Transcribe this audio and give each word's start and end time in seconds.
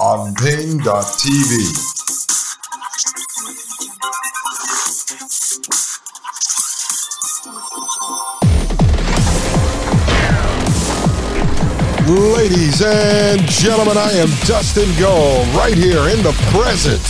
on 0.00 0.34
Paine.tv. 0.34 0.80
Ladies 12.34 12.82
and 12.82 13.42
gentlemen, 13.42 13.98
I 13.98 14.10
am 14.12 14.28
Dustin 14.46 14.88
Gold 14.98 15.46
right 15.48 15.74
here 15.74 16.08
in 16.08 16.22
the 16.22 16.32
present. 16.50 17.02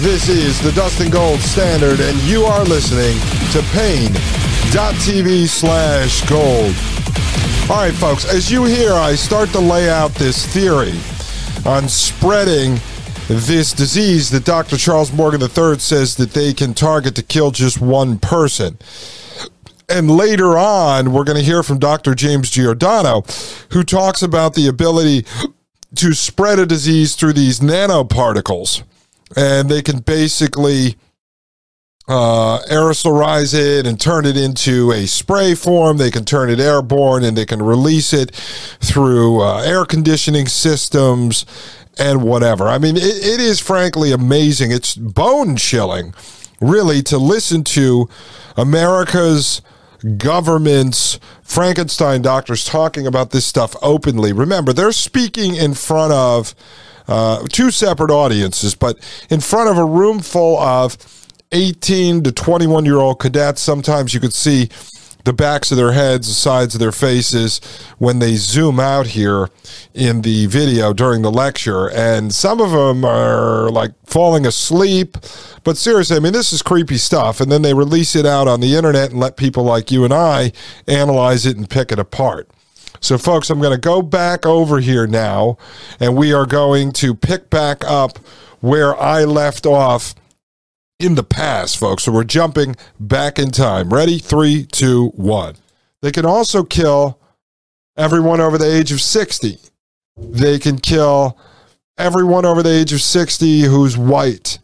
This 0.00 0.30
is 0.30 0.58
the 0.62 0.72
Dustin 0.72 1.10
Gold 1.10 1.40
Standard, 1.40 2.00
and 2.00 2.16
you 2.22 2.44
are 2.44 2.64
listening 2.64 3.18
to 3.52 3.60
Paine.tv 3.72 5.46
slash 5.46 6.26
gold. 6.26 6.74
All 7.70 7.84
right, 7.84 7.94
folks, 7.94 8.24
as 8.24 8.50
you 8.50 8.64
hear, 8.64 8.94
I 8.94 9.14
start 9.14 9.50
to 9.50 9.60
lay 9.60 9.90
out 9.90 10.12
this 10.14 10.46
theory 10.46 10.98
on 11.64 11.88
spreading 11.88 12.78
this 13.26 13.72
disease 13.72 14.30
that 14.30 14.44
Dr. 14.44 14.76
Charles 14.76 15.12
Morgan 15.12 15.40
III 15.40 15.78
says 15.78 16.16
that 16.16 16.32
they 16.32 16.52
can 16.52 16.74
target 16.74 17.14
to 17.16 17.22
kill 17.22 17.50
just 17.50 17.80
one 17.80 18.18
person. 18.18 18.78
And 19.88 20.10
later 20.10 20.56
on, 20.56 21.12
we're 21.12 21.24
going 21.24 21.38
to 21.38 21.44
hear 21.44 21.62
from 21.62 21.78
Dr. 21.78 22.14
James 22.14 22.50
Giordano, 22.50 23.22
who 23.70 23.82
talks 23.82 24.22
about 24.22 24.54
the 24.54 24.66
ability 24.66 25.26
to 25.96 26.12
spread 26.14 26.58
a 26.58 26.66
disease 26.66 27.14
through 27.14 27.34
these 27.34 27.60
nanoparticles. 27.60 28.82
And 29.36 29.68
they 29.68 29.82
can 29.82 30.00
basically 30.00 30.96
uh, 32.06 32.60
aerosolize 32.70 33.54
it 33.54 33.86
and 33.86 33.98
turn 33.98 34.26
it 34.26 34.36
into 34.36 34.92
a 34.92 35.06
spray 35.06 35.54
form. 35.54 35.96
They 35.96 36.10
can 36.10 36.24
turn 36.24 36.50
it 36.50 36.60
airborne 36.60 37.24
and 37.24 37.36
they 37.36 37.46
can 37.46 37.62
release 37.62 38.12
it 38.12 38.30
through 38.80 39.42
uh, 39.42 39.62
air 39.62 39.84
conditioning 39.84 40.46
systems 40.46 41.46
and 41.98 42.22
whatever. 42.22 42.68
I 42.68 42.78
mean, 42.78 42.96
it, 42.96 43.02
it 43.02 43.40
is 43.40 43.60
frankly 43.60 44.12
amazing. 44.12 44.70
It's 44.70 44.94
bone 44.94 45.56
chilling, 45.56 46.14
really, 46.60 47.02
to 47.04 47.18
listen 47.18 47.64
to 47.64 48.08
America's 48.56 49.62
government's 50.18 51.18
Frankenstein 51.42 52.20
doctors 52.20 52.64
talking 52.64 53.06
about 53.06 53.30
this 53.30 53.46
stuff 53.46 53.74
openly. 53.80 54.32
Remember, 54.32 54.74
they're 54.74 54.92
speaking 54.92 55.54
in 55.54 55.72
front 55.72 56.12
of 56.12 56.54
uh, 57.08 57.46
two 57.48 57.70
separate 57.70 58.10
audiences, 58.10 58.74
but 58.74 58.98
in 59.30 59.40
front 59.40 59.70
of 59.70 59.78
a 59.78 59.84
room 59.84 60.20
full 60.20 60.58
of 60.58 60.98
18 61.54 62.24
to 62.24 62.32
21 62.32 62.84
year 62.84 62.96
old 62.96 63.20
cadets. 63.20 63.62
Sometimes 63.62 64.12
you 64.12 64.20
could 64.20 64.34
see 64.34 64.68
the 65.24 65.32
backs 65.32 65.70
of 65.70 65.78
their 65.78 65.92
heads, 65.92 66.28
the 66.28 66.34
sides 66.34 66.74
of 66.74 66.80
their 66.80 66.92
faces 66.92 67.60
when 67.96 68.18
they 68.18 68.34
zoom 68.34 68.78
out 68.78 69.06
here 69.06 69.48
in 69.94 70.20
the 70.20 70.46
video 70.46 70.92
during 70.92 71.22
the 71.22 71.30
lecture. 71.30 71.90
And 71.90 72.34
some 72.34 72.60
of 72.60 72.72
them 72.72 73.04
are 73.04 73.70
like 73.70 73.92
falling 74.04 74.46
asleep. 74.46 75.16
But 75.62 75.78
seriously, 75.78 76.16
I 76.16 76.20
mean, 76.20 76.34
this 76.34 76.52
is 76.52 76.60
creepy 76.60 76.98
stuff. 76.98 77.40
And 77.40 77.50
then 77.50 77.62
they 77.62 77.72
release 77.72 78.14
it 78.14 78.26
out 78.26 78.48
on 78.48 78.60
the 78.60 78.74
internet 78.74 79.12
and 79.12 79.20
let 79.20 79.36
people 79.36 79.62
like 79.64 79.90
you 79.90 80.04
and 80.04 80.12
I 80.12 80.52
analyze 80.86 81.46
it 81.46 81.56
and 81.56 81.70
pick 81.70 81.90
it 81.90 81.98
apart. 81.98 82.50
So, 83.00 83.16
folks, 83.16 83.48
I'm 83.50 83.60
going 83.60 83.74
to 83.74 83.78
go 83.78 84.00
back 84.00 84.46
over 84.46 84.80
here 84.80 85.06
now, 85.06 85.58
and 86.00 86.16
we 86.16 86.32
are 86.32 86.46
going 86.46 86.90
to 86.92 87.14
pick 87.14 87.50
back 87.50 87.84
up 87.84 88.18
where 88.60 88.98
I 88.98 89.24
left 89.24 89.66
off 89.66 90.14
in 90.98 91.14
the 91.14 91.24
past, 91.24 91.78
folks. 91.78 92.04
So 92.04 92.12
we're 92.12 92.24
jumping 92.24 92.76
back 92.98 93.38
in 93.38 93.50
time. 93.50 93.92
Ready? 93.92 94.18
Three, 94.18 94.64
two, 94.64 95.08
one. 95.10 95.56
They 96.02 96.12
can 96.12 96.26
also 96.26 96.64
kill 96.64 97.18
everyone 97.96 98.40
over 98.40 98.58
the 98.58 98.70
age 98.70 98.92
of 98.92 99.00
60. 99.00 99.58
They 100.16 100.58
can 100.58 100.78
kill 100.78 101.38
everyone 101.98 102.44
over 102.44 102.62
the 102.62 102.72
age 102.72 102.92
of 102.92 103.00
60 103.00 103.62
who's 103.62 103.96
white. 103.96 104.58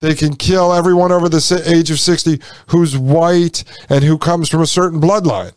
They 0.00 0.14
can 0.14 0.34
kill 0.34 0.72
everyone 0.72 1.12
over 1.12 1.28
the 1.28 1.62
age 1.64 1.90
of 1.90 2.00
60 2.00 2.40
who's 2.68 2.98
white 2.98 3.62
and 3.88 4.02
who 4.02 4.18
comes 4.18 4.48
from 4.48 4.60
a 4.60 4.66
certain 4.66 5.00
bloodline. 5.00 5.52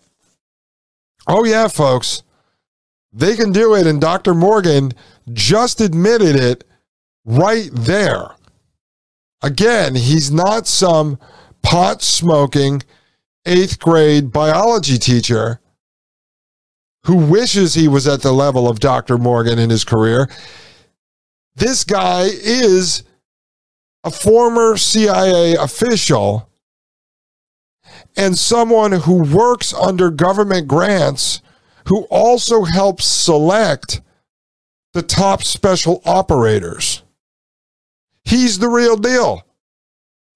Oh, 1.27 1.43
yeah, 1.43 1.67
folks. 1.67 2.21
They 3.11 3.35
can 3.35 3.51
do 3.51 3.73
it. 3.73 3.87
And 3.87 3.99
Dr. 3.99 4.35
Morgan 4.35 4.93
just 5.33 5.81
admitted 5.81 6.35
it 6.35 6.63
right 7.25 7.69
there. 7.73 8.35
Again, 9.45 9.93
he's 9.93 10.31
not 10.31 10.65
some 10.65 11.19
pot 11.61 12.01
smoking 12.01 12.81
eighth 13.45 13.77
grade 13.77 14.31
biology 14.31 14.97
teacher 14.97 15.59
who 17.05 17.15
wishes 17.15 17.75
he 17.75 17.87
was 17.87 18.07
at 18.07 18.23
the 18.23 18.31
level 18.31 18.67
of 18.67 18.79
Dr. 18.79 19.19
Morgan 19.19 19.59
in 19.59 19.69
his 19.69 19.83
career. 19.83 20.27
This 21.55 21.83
guy 21.83 22.23
is 22.23 23.03
a 24.03 24.09
former 24.09 24.77
CIA 24.77 25.53
official 25.53 26.49
and 28.17 28.35
someone 28.35 28.93
who 28.93 29.31
works 29.31 29.75
under 29.75 30.09
government 30.09 30.67
grants 30.67 31.43
who 31.87 32.05
also 32.05 32.63
helps 32.63 33.05
select 33.05 34.01
the 34.93 35.03
top 35.03 35.43
special 35.43 36.01
operators. 36.03 37.03
He's 38.25 38.59
the 38.59 38.69
real 38.69 38.97
deal. 38.97 39.45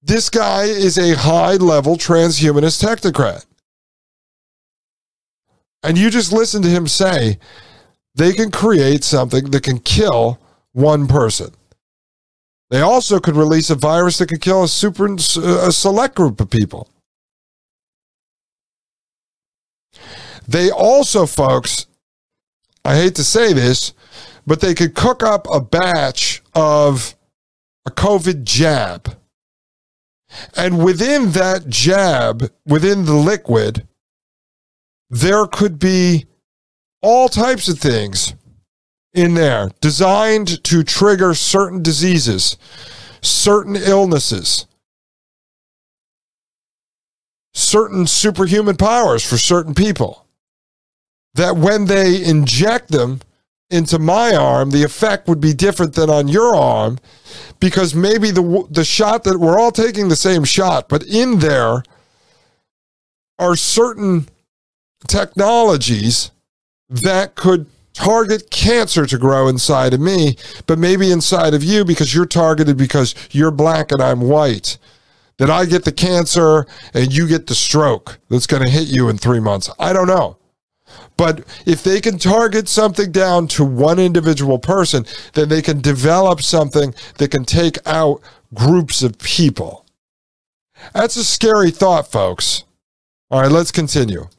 This 0.01 0.30
guy 0.30 0.63
is 0.63 0.97
a 0.97 1.18
high 1.18 1.56
level 1.56 1.97
transhumanist 1.97 2.83
technocrat. 2.83 3.45
And 5.83 5.97
you 5.97 6.09
just 6.09 6.31
listen 6.31 6.62
to 6.62 6.69
him 6.69 6.88
say 6.88 7.39
they 8.15 8.33
can 8.33 8.51
create 8.51 9.03
something 9.03 9.51
that 9.51 9.63
can 9.63 9.80
kill 9.80 10.39
one 10.74 11.07
person. 11.07 11.51
They 12.69 12.81
also 12.81 13.19
could 13.19 13.36
release 13.36 13.69
a 13.69 13.75
virus 13.75 14.19
that 14.19 14.27
could 14.27 14.41
kill 14.41 14.63
a 14.63 14.68
super 14.68 15.12
a 15.15 15.71
select 15.71 16.15
group 16.15 16.39
of 16.39 16.50
people. 16.50 16.88
They 20.47 20.69
also, 20.69 21.25
folks, 21.25 21.88
I 22.86 22.95
hate 22.95 23.15
to 23.15 23.24
say 23.24 23.53
this, 23.53 23.94
but 24.45 24.62
they 24.62 24.74
could 24.74 24.95
cook 24.95 25.24
up 25.24 25.47
a 25.51 25.59
batch 25.59 26.41
of 26.53 27.15
a 27.86 27.92
COVID 27.92 28.44
jab. 28.44 29.18
And 30.56 30.84
within 30.84 31.31
that 31.31 31.70
jab, 31.70 32.52
within 32.66 33.06
the 33.06 33.16
liquid, 33.16 33.88
there 35.10 35.48
could 35.48 35.80
be 35.80 36.26
all 37.02 37.30
types 37.30 37.68
of 37.68 37.80
things 37.80 38.36
in 39.14 39.34
there 39.34 39.72
designed 39.81 40.64
to 40.66 40.84
trigger 40.84 41.34
certain 41.34 41.81
diseases, 41.81 42.58
certain 43.22 43.76
illnesses, 43.76 44.68
certain 47.54 48.06
superhuman 48.06 48.78
powers 48.78 49.25
for 49.28 49.38
certain 49.38 49.74
people. 49.74 50.25
That 51.36 51.58
when 51.58 51.86
they 51.86 52.24
inject 52.24 52.90
them 52.90 53.22
into 53.69 54.00
my 54.00 54.36
arm, 54.36 54.71
the 54.71 54.83
effect 54.83 55.27
would 55.27 55.39
be 55.39 55.54
different 55.54 55.94
than 55.94 56.10
on 56.10 56.27
your 56.27 56.56
arm 56.56 57.00
because 57.60 57.94
maybe 57.94 58.31
the 58.31 58.68
the 58.69 58.83
shot 58.83 59.24
that 59.25 59.39
we're 59.39 59.60
all 59.60 59.71
taking 59.71 60.10
the 60.10 60.16
same 60.16 60.44
shot, 60.44 60.89
but 60.89 61.04
in 61.04 61.39
there 61.39 61.83
are 63.38 63.56
certain 63.56 64.27
technologies 65.07 66.31
that 66.89 67.36
could 67.36 67.68
target 67.94 68.50
cancer 68.50 69.06
to 69.06 69.18
grow 69.18 69.48
inside 69.48 69.94
of 69.94 70.00
me, 70.00 70.36
but 70.68 70.80
maybe 70.80 71.12
inside 71.12 71.54
of 71.54 71.63
you 71.63 71.86
because 71.86 72.13
you're 72.13 72.25
targeted 72.25 72.77
because 72.77 73.13
you're 73.31 73.51
black 73.51 73.92
and 73.92 74.01
I'm 74.01 74.22
white. 74.22 74.77
That 75.38 75.50
I 75.50 75.65
get 75.65 75.86
the 75.86 75.94
cancer 75.94 76.68
and 76.94 77.13
you 77.13 77.25
get 77.25 77.48
the 77.48 77.56
stroke 77.56 78.19
that's 78.30 78.45
going 78.45 78.62
to 78.62 78.69
hit 78.69 78.89
you 78.89 79.07
in 79.07 79.18
three 79.18 79.39
months. 79.39 79.69
I 79.80 79.94
don't 79.94 80.07
know. 80.07 80.38
But 81.19 81.44
if 81.66 81.83
they 81.83 82.00
can 82.00 82.18
target 82.18 82.69
something 82.69 83.12
down 83.12 83.50
to 83.50 83.66
one 83.66 84.00
individual 84.00 84.57
person, 84.57 85.06
then 85.33 85.50
they 85.50 85.62
can 85.62 85.81
develop 85.81 86.42
something 86.42 86.95
that 87.18 87.30
can 87.30 87.44
take 87.44 87.77
out 87.86 88.21
groups 88.54 89.04
of 89.04 89.19
people. 89.19 89.86
That's 90.94 91.18
a 91.18 91.25
scary 91.25 91.71
thought, 91.71 92.10
folks. 92.10 92.63
All 93.30 93.42
right, 93.42 93.51
let's 93.51 93.69
continue. 93.69 94.30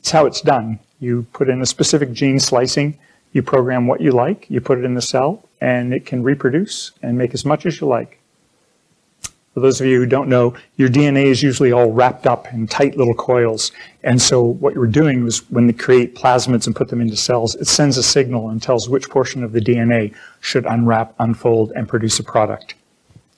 It's 0.00 0.10
how 0.10 0.24
it's 0.24 0.40
done. 0.40 0.78
You 0.98 1.26
put 1.34 1.50
in 1.50 1.60
a 1.60 1.66
specific 1.66 2.14
gene 2.14 2.40
slicing, 2.40 2.98
you 3.34 3.42
program 3.42 3.86
what 3.86 4.00
you 4.00 4.12
like, 4.12 4.46
you 4.48 4.62
put 4.62 4.78
it 4.78 4.86
in 4.86 4.94
the 4.94 5.02
cell, 5.02 5.44
and 5.60 5.92
it 5.92 6.06
can 6.06 6.22
reproduce 6.22 6.92
and 7.02 7.18
make 7.18 7.34
as 7.34 7.44
much 7.44 7.66
as 7.66 7.82
you 7.82 7.86
like. 7.86 8.17
For 9.54 9.60
those 9.60 9.80
of 9.80 9.86
you 9.86 9.98
who 9.98 10.06
don't 10.06 10.28
know, 10.28 10.54
your 10.76 10.88
DNA 10.88 11.24
is 11.24 11.42
usually 11.42 11.72
all 11.72 11.90
wrapped 11.90 12.26
up 12.26 12.52
in 12.52 12.66
tight 12.66 12.96
little 12.96 13.14
coils. 13.14 13.72
And 14.04 14.20
so 14.20 14.42
what 14.42 14.74
you're 14.74 14.86
doing 14.86 15.26
is 15.26 15.38
when 15.50 15.66
they 15.66 15.72
create 15.72 16.14
plasmids 16.14 16.66
and 16.66 16.76
put 16.76 16.88
them 16.88 17.00
into 17.00 17.16
cells, 17.16 17.54
it 17.56 17.66
sends 17.66 17.96
a 17.96 18.02
signal 18.02 18.50
and 18.50 18.62
tells 18.62 18.88
which 18.88 19.10
portion 19.10 19.42
of 19.42 19.52
the 19.52 19.60
DNA 19.60 20.14
should 20.40 20.66
unwrap, 20.66 21.14
unfold, 21.18 21.72
and 21.74 21.88
produce 21.88 22.18
a 22.18 22.24
product. 22.24 22.74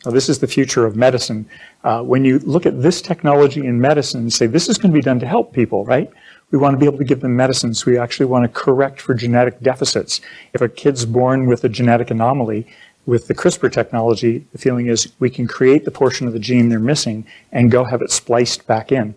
Now, 0.05 0.13
this 0.13 0.29
is 0.29 0.39
the 0.39 0.47
future 0.47 0.87
of 0.87 0.97
medicine. 0.97 1.47
Uh, 1.85 2.03
when 2.03 2.25
you 2.25 2.39
look 2.41 2.65
at 2.65 2.81
this 2.81 3.03
technology 3.03 3.67
in 3.67 3.81
medicine 3.81 4.21
and 4.21 4.33
say, 4.33 4.47
this 4.47 4.69
is 4.69 4.79
going 4.79 4.93
to 4.93 4.99
be 4.99 5.03
done 5.03 5.21
to 5.21 5.27
help 5.27 5.53
people, 5.53 5.85
right? 5.85 6.11
We 6.51 6.59
want 6.59 6.75
to 6.75 6.79
be 6.79 6.87
able 6.87 6.99
to 6.99 7.05
give 7.05 7.21
them 7.21 7.37
medicines. 7.37 7.87
We 7.87 7.99
actually 7.99 8.27
want 8.27 8.45
to 8.45 8.49
correct 8.49 9.01
for 9.01 9.15
genetic 9.15 9.61
deficits. 9.61 10.21
If 10.53 10.63
a 10.63 10.69
kid's 10.69 11.05
born 11.05 11.47
with 11.47 11.65
a 11.65 11.69
genetic 11.69 12.11
anomaly, 12.11 12.67
with 13.11 13.27
the 13.27 13.35
CRISPR 13.35 13.73
technology, 13.73 14.47
the 14.53 14.59
feeling 14.59 14.87
is 14.87 15.13
we 15.19 15.29
can 15.29 15.49
create 15.49 15.85
the 15.85 15.91
portion 15.91 16.29
of 16.29 16.33
the 16.33 16.39
gene 16.39 16.69
they're 16.69 16.79
missing 16.79 17.27
and 17.51 17.69
go 17.69 17.83
have 17.83 18.03
it 18.03 18.13
spliced 18.13 18.69
back 18.69 18.93
in. 18.93 19.17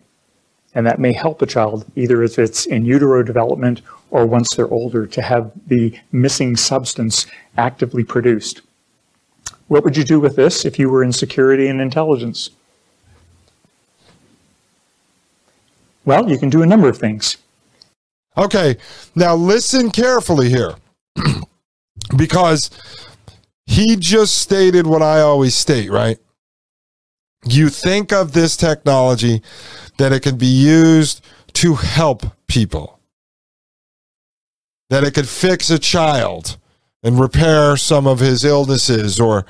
And 0.74 0.88
that 0.88 0.98
may 0.98 1.14
help 1.14 1.44
a 1.44 1.46
child, 1.46 1.86
either 1.96 2.24
if 2.24 2.40
it's 2.40 2.66
in 2.66 2.86
utero 2.86 3.22
development 3.22 3.84
or 4.10 4.26
once 4.26 4.56
they're 4.56 4.68
older, 4.68 5.06
to 5.06 5.22
have 5.22 5.52
the 5.68 5.96
missing 6.12 6.56
substance 6.56 7.28
actively 7.56 8.04
produced. 8.04 8.62
What 9.68 9.84
would 9.84 9.96
you 9.96 10.04
do 10.04 10.20
with 10.20 10.36
this 10.36 10.66
if 10.66 10.80
you 10.80 10.90
were 10.90 11.04
in 11.04 11.14
security 11.14 11.68
and 11.68 11.80
intelligence? 11.80 12.50
Well, 16.04 16.32
you 16.32 16.40
can 16.40 16.50
do 16.50 16.64
a 16.64 16.66
number 16.66 16.90
of 16.90 16.98
things. 16.98 17.38
Okay, 18.36 18.76
now 19.14 19.36
listen 19.36 19.92
carefully 19.92 20.50
here 20.50 20.74
because 22.18 22.72
he 23.74 23.96
just 23.96 24.38
stated 24.38 24.86
what 24.86 25.02
I 25.02 25.22
always 25.22 25.56
state, 25.56 25.90
right? 25.90 26.20
You 27.44 27.70
think 27.70 28.14
of 28.14 28.34
this 28.34 28.56
technology 28.56 29.42
that 29.98 30.12
it 30.14 30.22
can 30.22 30.38
be 30.38 30.46
used 30.46 31.26
to 31.54 31.74
help 31.74 32.24
people, 32.48 33.00
that 34.92 35.04
it 35.04 35.16
could 35.16 35.28
fix 35.28 35.72
a 35.72 35.80
child 35.80 36.58
and 37.02 37.20
repair 37.20 37.76
some 37.76 38.06
of 38.06 38.20
his 38.20 38.46
illnesses 38.46 39.20
or 39.20 39.44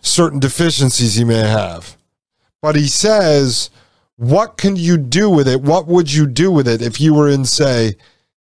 certain 0.00 0.40
deficiencies 0.40 1.16
he 1.16 1.24
may 1.24 1.46
have. 1.46 1.98
But 2.62 2.76
he 2.76 2.88
says, 2.88 3.68
what 4.16 4.56
can 4.56 4.76
you 4.76 4.96
do 4.96 5.28
with 5.28 5.46
it? 5.46 5.60
What 5.60 5.86
would 5.86 6.12
you 6.12 6.26
do 6.26 6.50
with 6.50 6.66
it 6.66 6.80
if 6.80 6.98
you 6.98 7.12
were 7.12 7.28
in, 7.28 7.44
say, 7.44 7.96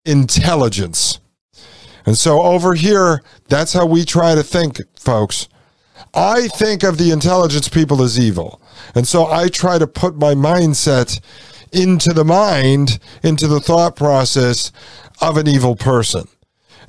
intelligence? 0.04 1.22
And 2.06 2.18
so 2.18 2.42
over 2.42 2.74
here, 2.74 3.24
that's 3.48 3.74
how 3.74 3.86
we 3.86 4.06
try 4.06 4.36
to 4.36 4.44
think, 4.44 4.82
folks. 5.00 5.48
I 6.14 6.48
think 6.48 6.84
of 6.84 6.98
the 6.98 7.12
intelligence 7.12 7.70
people 7.70 8.02
as 8.02 8.20
evil. 8.20 8.62
And 8.94 9.08
so 9.08 9.26
I 9.28 9.48
try 9.48 9.78
to 9.78 9.88
put 9.88 10.16
my 10.16 10.34
mindset 10.34 11.20
into 11.72 12.14
the 12.14 12.26
mind, 12.26 13.00
into 13.24 13.48
the 13.48 13.60
thought 13.60 13.96
process 13.96 14.72
of 15.22 15.38
an 15.38 15.48
evil 15.48 15.76
person. 15.76 16.28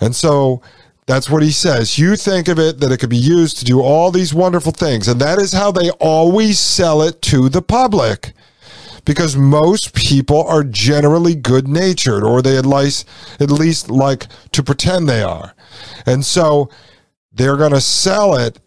And 0.00 0.14
so 0.14 0.60
that's 1.06 1.30
what 1.30 1.42
he 1.42 1.50
says. 1.50 1.98
You 1.98 2.16
think 2.16 2.48
of 2.48 2.58
it 2.58 2.80
that 2.80 2.92
it 2.92 2.98
could 2.98 3.10
be 3.10 3.16
used 3.16 3.58
to 3.58 3.64
do 3.64 3.80
all 3.80 4.10
these 4.10 4.34
wonderful 4.34 4.72
things. 4.72 5.08
And 5.08 5.20
that 5.20 5.38
is 5.38 5.52
how 5.52 5.70
they 5.70 5.90
always 5.92 6.58
sell 6.58 7.02
it 7.02 7.22
to 7.22 7.48
the 7.48 7.62
public 7.62 8.32
because 9.04 9.36
most 9.36 9.94
people 9.94 10.44
are 10.44 10.64
generally 10.64 11.34
good 11.34 11.68
natured 11.68 12.24
or 12.24 12.40
they 12.40 12.56
at 12.56 12.66
least, 12.66 13.08
at 13.40 13.50
least 13.50 13.90
like 13.90 14.26
to 14.52 14.62
pretend 14.62 15.08
they 15.08 15.22
are. 15.22 15.54
And 16.06 16.24
so 16.24 16.70
they're 17.32 17.56
going 17.56 17.72
to 17.72 17.80
sell 17.80 18.34
it 18.36 18.60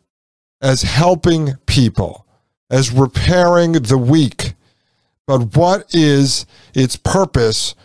as 0.62 0.82
helping 0.82 1.56
people, 1.66 2.26
as 2.70 2.92
repairing 2.92 3.74
the 3.74 3.98
weak. 3.98 4.54
But 5.26 5.56
what 5.56 5.94
is 5.94 6.46
its 6.74 6.96
purpose 6.96 7.76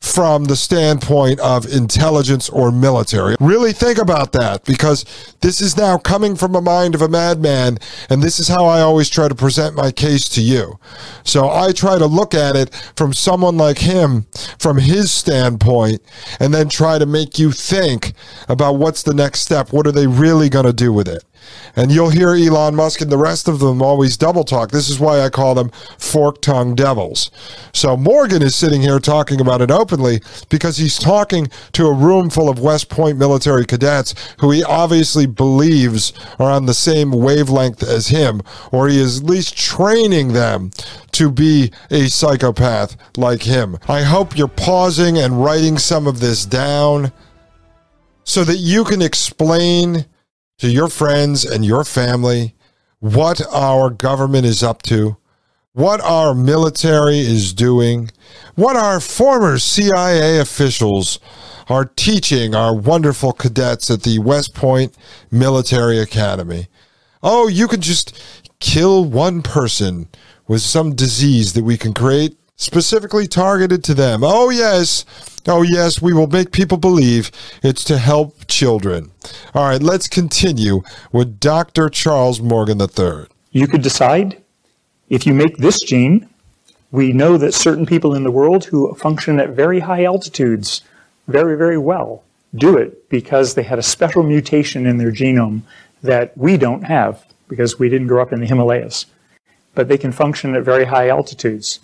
from 0.00 0.44
the 0.44 0.56
standpoint 0.56 1.40
of 1.40 1.66
intelligence 1.66 2.48
or 2.48 2.70
military. 2.70 3.36
Really 3.40 3.72
think 3.72 3.98
about 3.98 4.32
that 4.32 4.64
because 4.64 5.04
this 5.40 5.60
is 5.60 5.76
now 5.76 5.98
coming 5.98 6.36
from 6.36 6.54
a 6.54 6.60
mind 6.60 6.94
of 6.94 7.02
a 7.02 7.08
madman, 7.08 7.78
and 8.08 8.22
this 8.22 8.38
is 8.38 8.48
how 8.48 8.66
I 8.66 8.80
always 8.80 9.10
try 9.10 9.28
to 9.28 9.34
present 9.34 9.74
my 9.74 9.90
case 9.90 10.28
to 10.30 10.40
you. 10.40 10.78
So 11.24 11.50
I 11.50 11.72
try 11.72 11.98
to 11.98 12.06
look 12.06 12.34
at 12.34 12.56
it 12.56 12.74
from 12.96 13.12
someone 13.12 13.56
like 13.56 13.78
him, 13.78 14.26
from 14.58 14.78
his 14.78 15.10
standpoint, 15.10 16.00
and 16.40 16.54
then 16.54 16.68
try 16.68 16.98
to 16.98 17.06
make 17.06 17.38
you 17.38 17.52
think 17.52 18.12
about 18.48 18.76
what's 18.76 19.02
the 19.02 19.14
next 19.14 19.40
step. 19.40 19.72
What 19.72 19.86
are 19.86 19.92
they 19.92 20.06
really 20.06 20.48
going 20.48 20.66
to 20.66 20.72
do 20.72 20.92
with 20.92 21.08
it? 21.08 21.24
And 21.74 21.92
you'll 21.92 22.10
hear 22.10 22.30
Elon 22.30 22.74
Musk 22.74 23.00
and 23.00 23.10
the 23.10 23.18
rest 23.18 23.48
of 23.48 23.58
them 23.58 23.82
always 23.82 24.16
double 24.16 24.44
talk. 24.44 24.70
This 24.70 24.88
is 24.88 24.98
why 24.98 25.20
I 25.20 25.28
call 25.28 25.54
them 25.54 25.70
fork 25.98 26.40
tongue 26.40 26.74
devils. 26.74 27.30
So 27.72 27.96
Morgan 27.96 28.42
is 28.42 28.54
sitting 28.54 28.80
here 28.80 28.98
talking 28.98 29.40
about 29.40 29.60
it 29.60 29.70
openly 29.70 30.20
because 30.48 30.78
he's 30.78 30.98
talking 30.98 31.50
to 31.72 31.86
a 31.86 31.94
room 31.94 32.30
full 32.30 32.48
of 32.48 32.58
West 32.58 32.88
Point 32.88 33.18
military 33.18 33.66
cadets 33.66 34.14
who 34.40 34.50
he 34.50 34.64
obviously 34.64 35.26
believes 35.26 36.12
are 36.38 36.50
on 36.50 36.66
the 36.66 36.74
same 36.74 37.10
wavelength 37.10 37.82
as 37.82 38.08
him, 38.08 38.42
or 38.72 38.88
he 38.88 38.98
is 38.98 39.20
at 39.20 39.26
least 39.26 39.56
training 39.56 40.32
them 40.32 40.70
to 41.12 41.30
be 41.30 41.72
a 41.90 42.08
psychopath 42.08 42.96
like 43.16 43.42
him. 43.42 43.78
I 43.88 44.02
hope 44.02 44.36
you're 44.36 44.48
pausing 44.48 45.18
and 45.18 45.42
writing 45.42 45.78
some 45.78 46.06
of 46.06 46.20
this 46.20 46.44
down 46.44 47.12
so 48.24 48.44
that 48.44 48.56
you 48.56 48.84
can 48.84 49.00
explain 49.00 50.04
to 50.58 50.68
your 50.68 50.88
friends 50.88 51.44
and 51.44 51.64
your 51.64 51.84
family 51.84 52.54
what 53.00 53.40
our 53.52 53.90
government 53.90 54.46
is 54.46 54.62
up 54.62 54.82
to, 54.82 55.16
what 55.72 56.00
our 56.00 56.34
military 56.34 57.18
is 57.18 57.52
doing, 57.52 58.10
what 58.54 58.76
our 58.76 59.00
former 59.00 59.58
CIA 59.58 60.38
officials 60.38 61.20
are 61.68 61.84
teaching 61.84 62.54
our 62.54 62.74
wonderful 62.74 63.32
cadets 63.32 63.90
at 63.90 64.02
the 64.02 64.18
West 64.18 64.54
Point 64.54 64.96
Military 65.30 65.98
Academy. 65.98 66.68
Oh, 67.22 67.48
you 67.48 67.68
can 67.68 67.80
just 67.80 68.18
kill 68.60 69.04
one 69.04 69.42
person 69.42 70.08
with 70.46 70.62
some 70.62 70.94
disease 70.94 71.52
that 71.52 71.64
we 71.64 71.76
can 71.76 71.92
create 71.92 72.38
specifically 72.56 73.26
targeted 73.26 73.84
to 73.84 73.94
them. 73.94 74.22
Oh, 74.24 74.50
yes. 74.50 75.04
Oh, 75.46 75.62
yes, 75.62 76.02
we 76.02 76.12
will 76.12 76.26
make 76.26 76.50
people 76.50 76.78
believe 76.78 77.30
it's 77.62 77.84
to 77.84 77.98
help 77.98 78.46
children. 78.48 79.12
All 79.54 79.68
right, 79.68 79.82
let's 79.82 80.08
continue 80.08 80.82
with 81.12 81.38
Dr. 81.38 81.88
Charles 81.88 82.40
Morgan 82.40 82.80
III. 82.80 83.26
You 83.52 83.68
could 83.68 83.82
decide 83.82 84.42
if 85.08 85.26
you 85.26 85.34
make 85.34 85.58
this 85.58 85.80
gene, 85.80 86.28
we 86.90 87.12
know 87.12 87.36
that 87.36 87.54
certain 87.54 87.86
people 87.86 88.14
in 88.14 88.24
the 88.24 88.30
world 88.30 88.64
who 88.64 88.92
function 88.94 89.38
at 89.38 89.50
very 89.50 89.80
high 89.80 90.04
altitudes 90.04 90.82
very, 91.28 91.56
very 91.56 91.78
well 91.78 92.24
do 92.54 92.76
it 92.76 93.08
because 93.08 93.54
they 93.54 93.62
had 93.62 93.78
a 93.78 93.82
special 93.82 94.22
mutation 94.22 94.86
in 94.86 94.96
their 94.98 95.12
genome 95.12 95.62
that 96.02 96.36
we 96.36 96.56
don't 96.56 96.84
have 96.84 97.24
because 97.48 97.78
we 97.78 97.88
didn't 97.88 98.06
grow 98.06 98.22
up 98.22 98.32
in 98.32 98.40
the 98.40 98.46
Himalayas. 98.46 99.06
But 99.74 99.88
they 99.88 99.98
can 99.98 100.12
function 100.12 100.54
at 100.54 100.64
very 100.64 100.86
high 100.86 101.08
altitudes. 101.08 101.80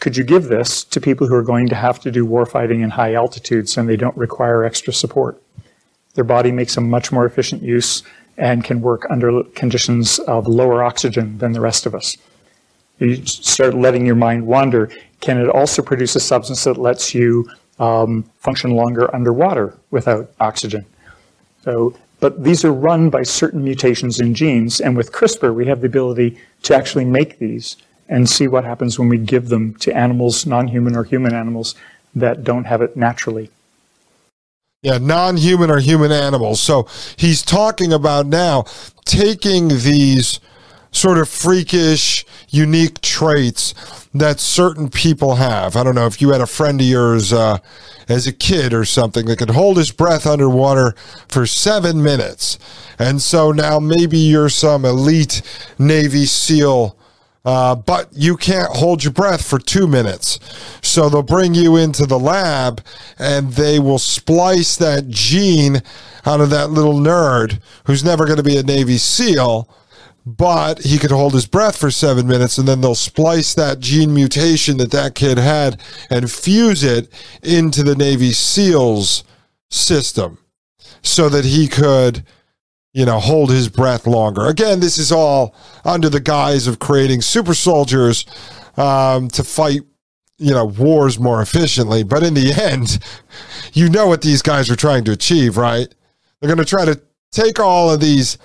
Could 0.00 0.16
you 0.16 0.24
give 0.24 0.44
this 0.44 0.84
to 0.84 1.00
people 1.00 1.26
who 1.26 1.34
are 1.34 1.42
going 1.42 1.68
to 1.68 1.74
have 1.74 1.98
to 2.00 2.10
do 2.10 2.26
warfighting 2.26 2.82
in 2.82 2.90
high 2.90 3.14
altitudes 3.14 3.76
and 3.76 3.88
they 3.88 3.96
don't 3.96 4.16
require 4.16 4.64
extra 4.64 4.92
support? 4.92 5.42
their 6.18 6.24
body 6.24 6.50
makes 6.50 6.76
a 6.76 6.80
much 6.80 7.12
more 7.12 7.24
efficient 7.26 7.62
use 7.62 8.02
and 8.38 8.64
can 8.64 8.80
work 8.80 9.06
under 9.08 9.44
conditions 9.54 10.18
of 10.20 10.48
lower 10.48 10.82
oxygen 10.82 11.38
than 11.38 11.52
the 11.52 11.60
rest 11.60 11.86
of 11.86 11.94
us. 11.94 12.16
You 12.98 13.24
start 13.24 13.74
letting 13.74 14.04
your 14.04 14.16
mind 14.16 14.44
wander. 14.44 14.90
Can 15.20 15.38
it 15.38 15.48
also 15.48 15.80
produce 15.80 16.16
a 16.16 16.20
substance 16.20 16.64
that 16.64 16.76
lets 16.76 17.14
you 17.14 17.48
um, 17.78 18.24
function 18.40 18.72
longer 18.72 19.14
underwater 19.14 19.78
without 19.92 20.32
oxygen? 20.40 20.84
So, 21.62 21.96
but 22.18 22.42
these 22.42 22.64
are 22.64 22.72
run 22.72 23.10
by 23.10 23.22
certain 23.22 23.62
mutations 23.62 24.18
in 24.18 24.34
genes, 24.34 24.80
and 24.80 24.96
with 24.96 25.12
CRISPR, 25.12 25.54
we 25.54 25.66
have 25.66 25.82
the 25.82 25.86
ability 25.86 26.36
to 26.64 26.74
actually 26.74 27.04
make 27.04 27.38
these 27.38 27.76
and 28.08 28.28
see 28.28 28.48
what 28.48 28.64
happens 28.64 28.98
when 28.98 29.08
we 29.08 29.18
give 29.18 29.48
them 29.48 29.74
to 29.74 29.94
animals, 29.94 30.46
non-human 30.46 30.96
or 30.96 31.04
human 31.04 31.34
animals, 31.34 31.74
that 32.14 32.44
don't 32.44 32.64
have 32.64 32.82
it 32.82 32.96
naturally. 32.96 33.50
Yeah, 34.82 34.98
non 34.98 35.36
human 35.36 35.70
or 35.70 35.78
human 35.78 36.12
animals. 36.12 36.60
So 36.60 36.86
he's 37.16 37.42
talking 37.42 37.92
about 37.92 38.26
now 38.26 38.64
taking 39.04 39.68
these 39.68 40.40
sort 40.90 41.18
of 41.18 41.28
freakish, 41.28 42.24
unique 42.48 43.00
traits 43.00 43.74
that 44.14 44.40
certain 44.40 44.88
people 44.88 45.36
have. 45.36 45.76
I 45.76 45.84
don't 45.84 45.94
know 45.94 46.06
if 46.06 46.20
you 46.20 46.30
had 46.30 46.40
a 46.40 46.46
friend 46.46 46.80
of 46.80 46.86
yours 46.86 47.32
uh, 47.32 47.58
as 48.08 48.26
a 48.26 48.32
kid 48.32 48.72
or 48.72 48.84
something 48.84 49.26
that 49.26 49.38
could 49.38 49.50
hold 49.50 49.76
his 49.76 49.90
breath 49.90 50.26
underwater 50.26 50.94
for 51.28 51.46
seven 51.46 52.02
minutes. 52.02 52.58
And 52.98 53.20
so 53.20 53.52
now 53.52 53.78
maybe 53.78 54.18
you're 54.18 54.48
some 54.48 54.84
elite 54.84 55.42
Navy 55.78 56.24
SEAL 56.24 56.97
uh, 57.48 57.74
but 57.74 58.10
you 58.12 58.36
can't 58.36 58.76
hold 58.76 59.02
your 59.02 59.12
breath 59.14 59.42
for 59.42 59.58
two 59.58 59.86
minutes. 59.86 60.38
So 60.82 61.08
they'll 61.08 61.22
bring 61.22 61.54
you 61.54 61.76
into 61.76 62.04
the 62.04 62.18
lab 62.18 62.84
and 63.18 63.52
they 63.52 63.78
will 63.78 63.98
splice 63.98 64.76
that 64.76 65.08
gene 65.08 65.80
out 66.26 66.42
of 66.42 66.50
that 66.50 66.68
little 66.68 67.00
nerd 67.00 67.62
who's 67.86 68.04
never 68.04 68.26
going 68.26 68.36
to 68.36 68.42
be 68.42 68.58
a 68.58 68.62
Navy 68.62 68.98
SEAL, 68.98 69.66
but 70.26 70.80
he 70.82 70.98
could 70.98 71.10
hold 71.10 71.32
his 71.32 71.46
breath 71.46 71.78
for 71.78 71.90
seven 71.90 72.26
minutes 72.28 72.58
and 72.58 72.68
then 72.68 72.82
they'll 72.82 72.94
splice 72.94 73.54
that 73.54 73.80
gene 73.80 74.12
mutation 74.12 74.76
that 74.76 74.90
that 74.90 75.14
kid 75.14 75.38
had 75.38 75.80
and 76.10 76.30
fuse 76.30 76.84
it 76.84 77.10
into 77.42 77.82
the 77.82 77.96
Navy 77.96 78.32
SEALs 78.32 79.24
system 79.70 80.36
so 81.00 81.30
that 81.30 81.46
he 81.46 81.66
could 81.66 82.26
you 82.98 83.04
know, 83.04 83.20
hold 83.20 83.52
his 83.52 83.68
breath 83.68 84.08
longer. 84.08 84.46
Again, 84.46 84.80
this 84.80 84.98
is 84.98 85.12
all 85.12 85.54
under 85.84 86.08
the 86.08 86.18
guise 86.18 86.66
of 86.66 86.80
creating 86.80 87.22
super 87.22 87.54
soldiers 87.54 88.26
um, 88.76 89.28
to 89.28 89.44
fight, 89.44 89.82
you 90.38 90.50
know, 90.50 90.64
wars 90.64 91.16
more 91.16 91.40
efficiently. 91.40 92.02
But 92.02 92.24
in 92.24 92.34
the 92.34 92.52
end, 92.60 92.98
you 93.72 93.88
know 93.88 94.08
what 94.08 94.22
these 94.22 94.42
guys 94.42 94.68
are 94.68 94.74
trying 94.74 95.04
to 95.04 95.12
achieve, 95.12 95.56
right? 95.56 95.86
They're 96.40 96.52
going 96.52 96.58
to 96.58 96.64
try 96.64 96.86
to 96.86 97.00
take 97.30 97.60
all 97.60 97.88
of 97.88 98.00
these 98.00 98.36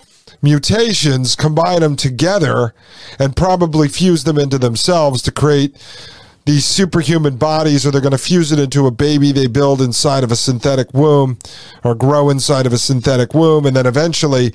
mutations, 0.44 1.36
combine 1.36 1.80
them 1.80 1.96
together, 1.96 2.76
and 3.18 3.36
probably 3.36 3.88
fuse 3.88 4.24
them 4.24 4.38
into 4.38 4.60
themselves 4.60 5.24
to 5.24 5.32
create 5.32 5.76
these 6.46 6.66
superhuman 6.66 7.38
bodies, 7.38 7.86
or 7.86 7.92
they're 7.92 8.02
going 8.02 8.12
to 8.12 8.18
fuse 8.18 8.52
it 8.52 8.60
into 8.60 8.86
a 8.86 8.92
baby 8.92 9.32
they 9.32 9.48
build 9.48 9.82
inside 9.82 10.24
of 10.24 10.32
a 10.32 10.36
synthetic 10.36 10.94
womb 10.94 11.38
or 11.84 11.96
grow 11.96 12.30
inside 12.30 12.66
of 12.66 12.74
a 12.74 12.78
synthetic 12.78 13.34
womb. 13.34 13.66
And 13.66 13.76
then 13.76 13.86
eventually 13.86 14.54